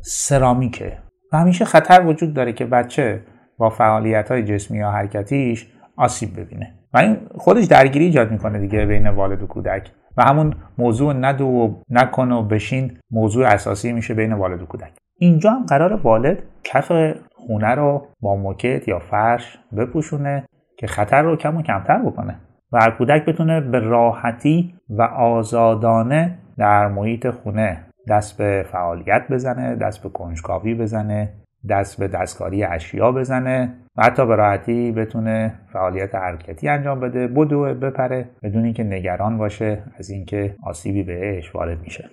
[0.00, 0.98] سرامیکه
[1.32, 3.20] و همیشه خطر وجود داره که بچه
[3.58, 6.74] با فعالیت های جسمی یا حرکتیش آسیب ببینه.
[6.94, 11.46] و این خودش درگیری ایجاد می‌کنه دیگه بین والد و کودک و همون موضوع ندو
[11.46, 14.92] و نکن و بشین موضوع اساسی میشه بین والد و کودک.
[15.18, 16.92] اینجا هم قرار والد کف
[17.34, 20.44] خونه رو با موکت یا فرش بپوشونه
[20.82, 22.36] که خطر رو کم و کمتر بکنه
[22.72, 27.78] و کودک بتونه به راحتی و آزادانه در محیط خونه
[28.08, 31.32] دست به فعالیت بزنه دست به کنجکاوی بزنه
[31.68, 37.74] دست به دستکاری اشیا بزنه و حتی به راحتی بتونه فعالیت حرکتی انجام بده بدو
[37.74, 42.10] بپره بدون اینکه نگران باشه از اینکه آسیبی بهش وارد میشه.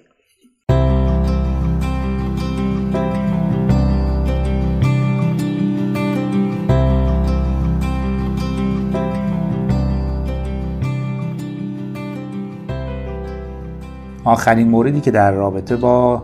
[14.29, 16.23] آخرین موردی که در رابطه با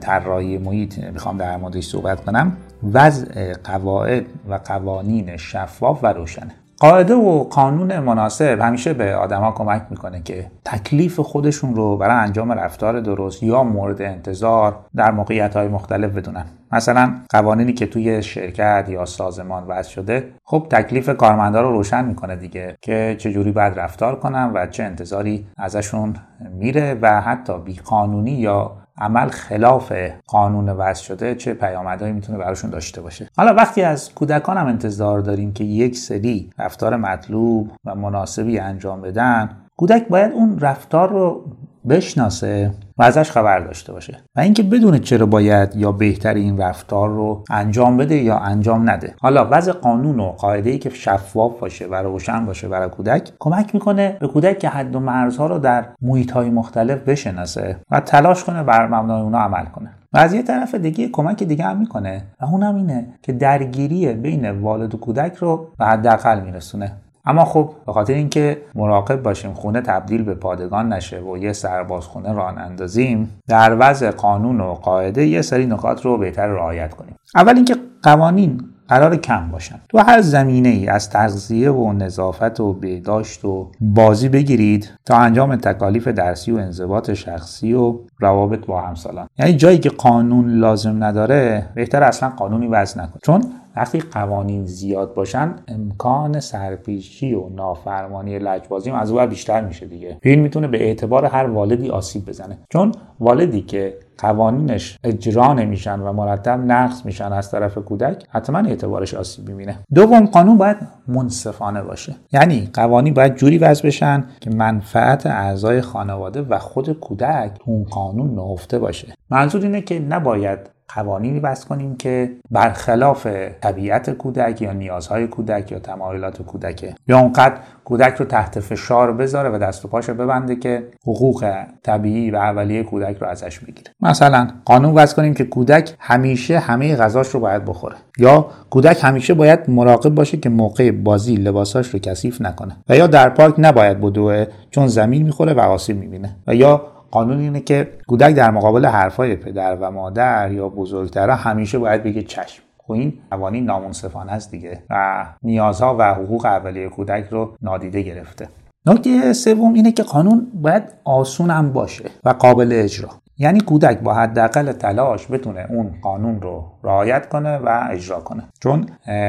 [0.00, 2.56] طراحی محیط می‌خوام در موردش صحبت کنم.
[2.92, 6.54] وضع قواعد و قوانین شفاف و روشنه.
[6.80, 12.52] قاعده و قانون مناسب همیشه به آدما کمک می‌کنه که تکلیف خودشون رو برای انجام
[12.52, 16.44] رفتار درست یا مورد انتظار در موقعیت های مختلف بدونن.
[16.72, 22.36] مثلا قوانینی که توی شرکت یا سازمان وضع شده خب تکلیف کارمندا رو روشن می‌کنه
[22.36, 26.14] دیگه که چجوری باید رفتار کنن و چه انتظاری ازشون
[26.50, 29.92] میره و حتی بی قانونی یا عمل خلاف
[30.26, 33.28] قانون وضع شده چه پیامدهایی می‌تونه براشون داشته باشه.
[33.36, 39.00] حالا وقتی از کودکان هم انتظار داریم که یک سری رفتار مطلوب و مناسبی انجام
[39.00, 41.44] بدن کودک باید اون رفتار رو
[41.88, 44.16] بشناسه و ازش خبر داشته باشه.
[44.36, 49.14] و اینکه بدونه چرا باید یا بهتر این رفتار رو انجام بده یا انجام نده.
[49.20, 53.74] حالا وضع قانون و قاعده ای که شفاف باشه و روشن باشه برای کودک کمک
[53.74, 58.44] می‌کنه به کودک که حد و مرزها رو در محیط های مختلف بشناسه و تلاش
[58.44, 59.90] کنه بر مبنای اونا عمل کنه.
[60.12, 64.50] و از یه طرف دیگه کمک دیگه هم می‌کنه و اونم اینه که درگیری بین
[64.50, 66.92] والد و کودک رو به حداقل میرسونه.
[67.24, 72.04] اما خب به خاطر اینکه مراقب باشیم خونه تبدیل به پادگان نشه و یه سرباز
[72.04, 77.16] خونه ران اندازیم در وضع قانون و قاعده یه سری نکات رو بهتر رعایت کنیم.
[77.34, 79.80] اول اینکه قوانین قرار کم باشن.
[79.88, 85.56] تو هر زمینه ای از تغذیه و نظافت و بهداشت و بازی بگیرید تا انجام
[85.56, 89.28] تکالیف درسی و انضباط شخصی و روابط با همسالان.
[89.38, 93.42] یعنی جایی که قانون لازم نداره بهتر اصلا قانونی وضع نکن چون
[93.76, 100.18] وقتی قوانین زیاد باشن امکان سرپیچی و نافرمانی لجبازی از اون بیشتر میشه دیگه.
[100.22, 102.58] این می‌تونه به اعتبار هر والدی آسیب بزنه.
[102.68, 109.14] چون والدی که قوانینش اجرا نمیشن و مرتب نقض میشن از طرف کودک حتما اعتبارش
[109.14, 109.78] آسیب می‌بینه.
[109.94, 110.76] دوم قانون باید
[111.08, 112.14] منصفانه باشه.
[112.32, 118.34] یعنی قوانین باید جوری وضع بشن که منفعت اعضای خانواده و خود کودک اون قانون
[118.34, 119.14] نهفته باشه.
[119.30, 123.26] منظور اینه که نباید قوانینی بس کنیم که برخلاف
[123.60, 129.50] طبیعت کودک یا نیازهای کودک یا تمایلات کودکه یا اونقدر کودک رو تحت فشار بذاره
[129.50, 133.92] و دست و پاشو ببنده که حقوق طبیعی و اولیه کودک رو ازش بگیره.
[134.00, 139.34] مثلا قانون وضع کنیم که کودک همیشه همه غذاش رو باید بخوره یا کودک همیشه
[139.34, 144.00] باید مراقب باشه که موقع بازی لباساش رو کثیف نکنه و یا در پارک نباید
[144.00, 148.86] بدوه چون زمین می‌خوره و آسیب می‌بینه و یا قانون اینه که کودک در مقابل
[148.86, 152.62] حرفای پدر و مادر یا بزرگترها همیشه باید بگه چشم.
[152.78, 158.48] خب این قوانین نامنصفانه است دیگه و نیازها و حقوق اولیه کودک رو نادیده گرفته.
[158.86, 163.08] نکته سوم اینه که قانون باید آسون هم باشه و قابل اجرا.
[163.38, 168.42] یعنی کودک با حداقل تلاش بتونه اون قانون رو رعایت کنه و اجرا کنه.
[168.60, 168.86] چون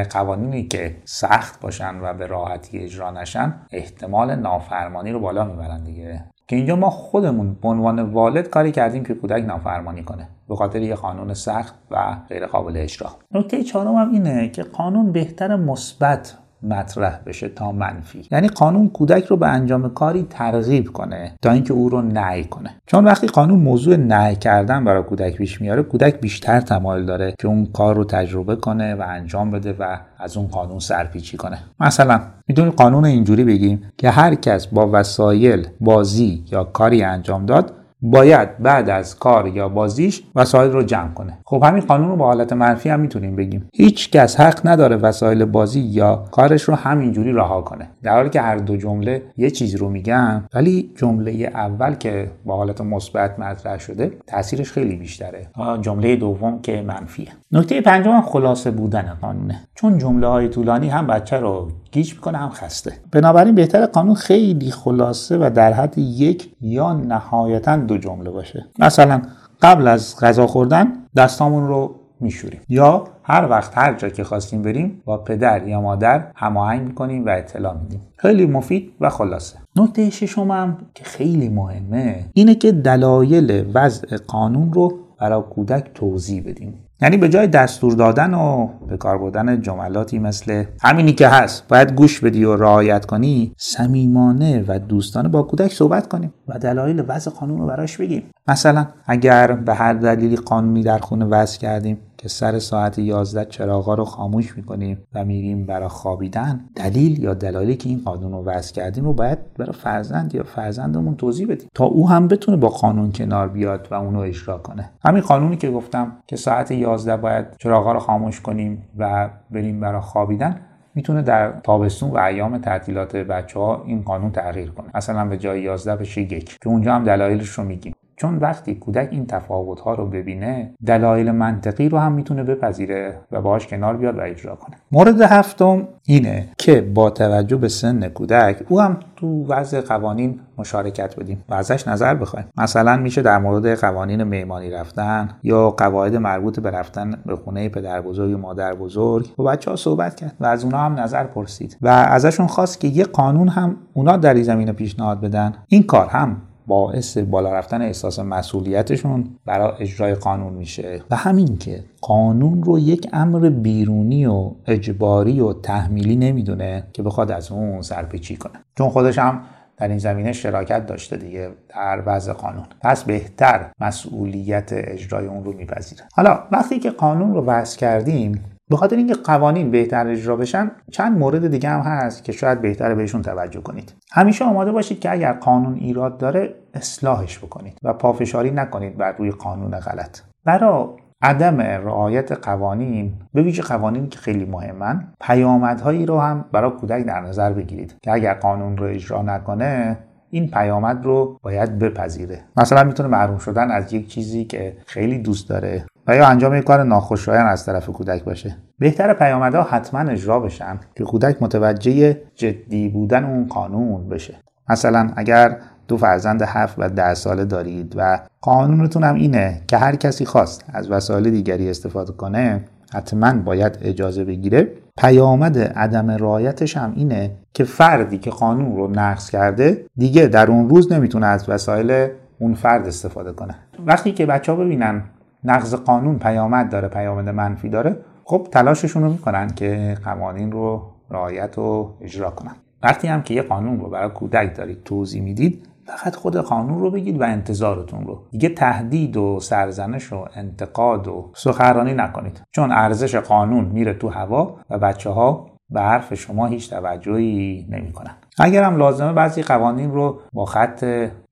[0.10, 6.26] قوانینی که سخت باشن و به راحتی اجرا نشن احتمال نافرمانی رو بالا می‌برن دیگه.
[6.48, 10.82] که اینجا ما خودمون به عنوان والد کاری کردیم که کودک نافرمانی کنه به خاطر
[10.82, 13.10] یه قانون سخت و غیر قابل اجرا.
[13.32, 18.28] نکته چهارم هم اینه که قانون بهتر مثبت مطرح بشه تا منفی.
[18.32, 22.76] یعنی قانون کودک رو به انجام کاری ترغیب کنه تا اینکه او رو نهی کنه.
[22.86, 27.48] چون وقتی قانون موضوع نهی کردن برای کودک پیش میاره کودک بیشتر تمایل داره که
[27.48, 31.58] اون کار رو تجربه کنه و انجام بده و از اون قانون سرپیچی کنه.
[31.80, 37.74] مثلا می‌تونیم قانون اینجوری بگیم که هر کس با وسایل بازی یا کاری انجام داد
[38.12, 41.38] باید بعد از کار یا بازیش وسایل رو جمع کنه.
[41.46, 43.70] خب همین قانون رو با حالت منفی هم می‌تونیم بگیم.
[43.74, 47.90] هیچ کس حق نداره وسایل بازی یا کارش رو همینجوری رها کنه.
[48.04, 52.56] در حالی که هر دو جمله یه چیز رو میگن ولی جمله اول که با
[52.56, 55.48] حالت مثبت مطرح شده تاثیرش خیلی بیشتره.
[55.82, 57.28] جمله دوم که منفیه.
[57.52, 59.68] نکته پنجم خلاصه بودن قانونه.
[59.76, 62.94] چون جمله های طولانی هم بچه رو گیج می‌کنه هم خسته.
[63.12, 68.66] بنابراین بهتر قانون خیلی خلاصه و در حد یک یا نهایتا دو جمله باشه.
[68.80, 69.22] مثلا
[69.62, 72.62] قبل از غذا خوردن دستامون رو میشوریم.
[72.70, 77.30] یا هر وقت هر جا که خواستیم بریم با پدر یا مادر هماهنگ می‌کنیم و
[77.30, 78.02] اطلاع میدیم.
[78.18, 79.58] خیلی مفید و خلاصه.
[79.76, 86.44] نکته ششم هم که خیلی مهمه اینه که دلایل وضع قانون رو برای کودک توضیح
[86.46, 86.85] بدیم.
[87.06, 91.94] یعنی به جای دستور دادن و به کار بردن جملاتی مثل همینی که هست باید
[91.94, 97.32] گوش بدی و رعایت کنی صمیمانه و دوستانه با کودک صحبت کنیم و دلایل وضع
[97.32, 98.24] قانون رو براش بگیم.
[98.48, 103.94] مثلا اگر به هر دلیلی قانونی در خونه وضع کردیم که سر ساعت 11 چراغا
[103.94, 108.74] رو خاموش می‌کنیم و میریم برای خوابیدن دلیل یا دلایلی که این قانون رو وضع
[108.74, 113.12] کردیم رو باید برای فرزند یا فرزندمون توضیح بدیم تا او هم بتونه با قانون
[113.12, 114.92] کنار بیاد و اونو اجرا کنه.
[115.06, 120.02] همین قانونی که گفتم که ساعت 11 باید چراغا رو خاموش کنیم و بریم برای
[120.02, 120.62] خوابیدن
[120.96, 124.88] می‌تونه در تابستون و ایام تعطیلات بچه ها این قانون تغییر کنه.
[124.96, 126.58] مثلا به جای 11 بشه یک.
[126.62, 127.94] که اونجا هم دلایلش رو میگیم.
[128.18, 133.42] چون وقتی کودک این تفاوت ها رو ببینه دلایل منطقی رو هم می‌تونه بپذیره و
[133.42, 134.76] باهاش کنار بیاد و اجرا کنه.
[134.92, 141.20] مورد هفتم اینه که با توجه به سن کودک او هم تو وضع قوانین مشارکت
[141.20, 142.46] بدیم و ازش نظر بخوایم.
[142.58, 148.02] مثلا میشه در مورد قوانین معماری رفتن یا قواعد مربوط به رفتن به خونه پدر
[148.02, 151.78] بزرگ و مادر بزرگ با بچه ها صحبت کرد و از اونا هم نظر پرسید
[151.82, 155.54] و ازشون خواست که یه قانون هم اونا در این زمینه پیشنهاد بدن.
[155.68, 161.02] این کار هم باعث بالا رفتن احساس مسئولیتشون برای اجرای قانون میشه.
[161.12, 167.32] و همین که قانون رو یک امر بیرونی و اجباری و تحمیلی نمی‌دونه که بخواد
[167.32, 168.54] از اون سرپیچی کنه.
[168.78, 169.42] چون خودش هم
[169.78, 172.66] در این زمینه شراکت داشته دیگه در وضع قانون.
[172.82, 176.04] پس بهتر مسئولیت اجرای اون رو میپذیره.
[176.14, 181.18] حالا وقتی که قانون رو وضع کردیم به خاطر اینکه قوانین بهتر اجرا بشن چند
[181.18, 183.94] مورد دیگه هم هست که شاید بهتر بهشون توجه کنید.
[184.12, 189.32] همیشه آماده باشید که اگر قانون ایراد داره اصلاحش بکنید و پافشاری نکنید بر روی
[189.32, 190.20] قانون غلط.
[190.46, 190.86] برای
[191.22, 197.22] عدم رعایت قوانین به ویژه قوانینی که خیلی مهمن پیامدهایی رو هم برای کودک در
[197.22, 199.98] نظر بگیرید که اگر قانون رو اجرا نکنه
[200.30, 202.44] این پیامد رو باید بپذیره.
[202.58, 206.64] مثلا می‌تونه محروم شدن از یک چیزی که خیلی دوست داره و یا انجام یک
[206.64, 208.58] کار ناخوشایند از طرف کودک باشه.
[208.80, 214.34] بهتر پیامدها حتما اجرا بشن که کودک متوجه جدی بودن اون قانون بشه.
[214.70, 219.96] مثلا اگر دو فرزند هفت و ده ساله دارید و قانونتون هم اینه که هر
[219.96, 224.72] کسی خواست از وسایل دیگری استفاده کنه حتما باید اجازه بگیره.
[224.98, 230.70] پیامد عدم رعایتش هم اینه که فردی که قانون رو نقض کرده دیگه در اون
[230.70, 232.08] روز نمی‌تونه از وسایل
[232.40, 233.56] اون فرد استفاده کنه.
[233.86, 235.04] وقتی که بچه ها ببینن
[235.46, 237.98] نقض قانون پیامد داره پیامد منفی داره.
[238.24, 242.56] خب تلاششون رو می‌کنن که قوانین رو رعایت و اجرا کنن.
[242.84, 246.92] وقتی هم که یه قانون رو برای کودک دارید توضیح می‌دید فقط خود قانون رو
[246.92, 248.22] بگید و انتظارتون رو.
[248.32, 252.42] دیگه تهدید و سرزنش و انتقاد و سخرانی نکنید.
[252.52, 258.16] چون ارزش قانون میره تو هوا و بچه ها به حرف شما هیچ توجهی نمی‌کنن.
[258.40, 260.86] اگر هم لازمه بعضی قوانین رو با خط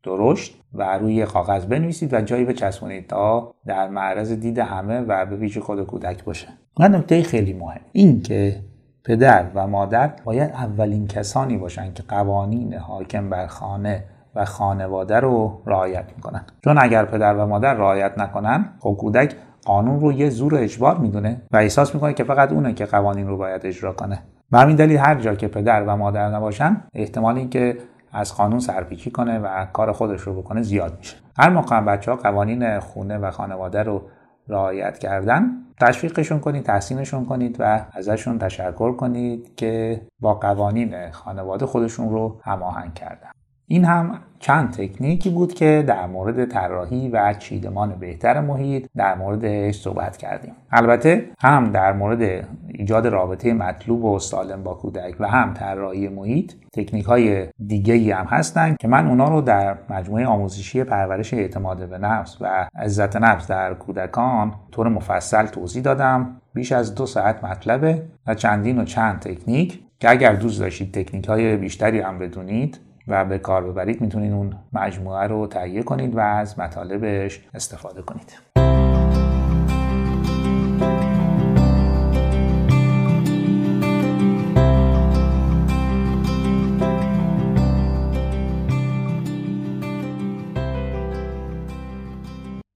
[0.04, 5.36] درشت و روی کاغذ بنویسید و جایی بچسبونید تا در معرض دید همه و به
[5.36, 6.48] ویژه خود کودک باشه.
[6.80, 8.60] و نکته خیلی مهم این که
[9.04, 14.04] پدر و مادر باید اولین کسانی باشن که قوانین حاکم بر خانه
[14.36, 16.46] و خانواده رو رعایت می‌کنن.
[16.64, 19.36] چون اگر پدر و مادر رعایت نکنن خب کودک
[19.66, 23.38] قانون رو یه زور اجبار می‌دونه و احساس می‌کنه که فقط اونه که قوانین رو
[23.38, 24.20] باید اجرا کنه.
[24.54, 27.78] و همین دلیل هر جا که پدر و مادر نباشن احتمال اینکه
[28.12, 31.16] از قانون سرپیچی کنه و کار خودش رو بکنه زیاد میشه.
[31.38, 34.02] هر موقع بچه ها قوانین خونه و خانواده رو
[34.48, 35.52] رعایت کردن.
[35.82, 42.94] تشویقشون کنید تحسینشون کنید و ازشون تشکر کنید که با قوانین خانواده خودشون رو هماهنگ
[42.94, 43.32] کردن.
[43.68, 49.82] این هم چند تکنیکی بود که در مورد طراحی و چیدمان بهتر محیط در موردش
[49.82, 50.54] صحبت کردیم.
[50.72, 56.54] البته هم در مورد ایجاد رابطه مطلوب و سالم با کودک و هم طراحی محیط
[56.74, 61.90] تکنیک های دیگه ای هم هستن که من اونا رو در مجموعه آموزشی پرورش اعتماد
[61.90, 66.36] به نفس و عزت نفس در کودکان طور مفصل توضیح دادم.
[66.54, 71.26] بیش از دو ساعت مطلبه و چندین و چند تکنیک که اگر دوست داشتید تکنیک
[71.26, 76.20] های بیشتری هم بدونید و به کار ببرید می‌تونید اون مجموعه رو تهیه کنید و
[76.20, 78.54] از مطالبش استفاده کنید.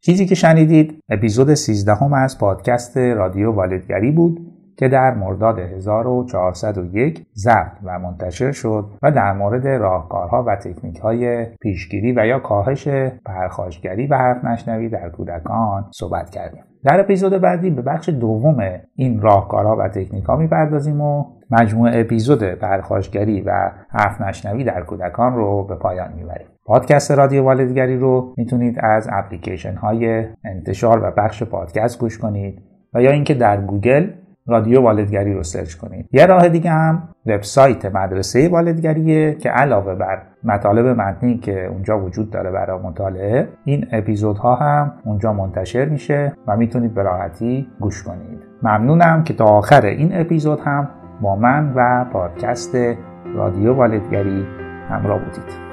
[0.01, 4.56] چیزی که شنیدید اپیزود 13 هم از پادکست رادیو والدگری بود.
[4.77, 11.45] که در مرداد 1401 ضبط و منتشر شد و در مورد راهکارها و تکنیک های
[11.45, 12.87] پیشگیری و یا کاهش
[13.25, 16.63] پرخاشگری و حرف نشنوی در کودکان صحبت کردیم.
[16.83, 18.57] در اپیزود بعدی به بخش دوم
[18.95, 25.35] این راهکارها و تکنیک ها می‌پردازیم و مجموعه اپیزود پرخاشگری و حرف نشنوی در کودکان
[25.35, 26.47] رو به پایان می‌بریم.
[26.65, 32.61] پادکست رادیو والدگری رو می‌تونید از اپلیکیشن های انتشار و بخش پادکست گوش کنید
[32.93, 34.07] و یا اینکه در گوگل
[34.47, 36.09] رادیو والدگری رو search کنید.
[36.11, 42.29] یه راه دیگه هم وبسایت مدرسه والدگریه که علاوه بر مطالب متنی که اونجا وجود
[42.29, 48.39] داره برای مطالعه این اپیزودها هم اونجا منتشر میشه و می‌تونید به راحتی گوش کنید.
[48.63, 50.89] ممنونم که تا آخر این اپیزود هم
[51.21, 52.75] با من و پادکست
[53.35, 54.45] رادیو والدگری
[54.89, 55.66] همراه بودید.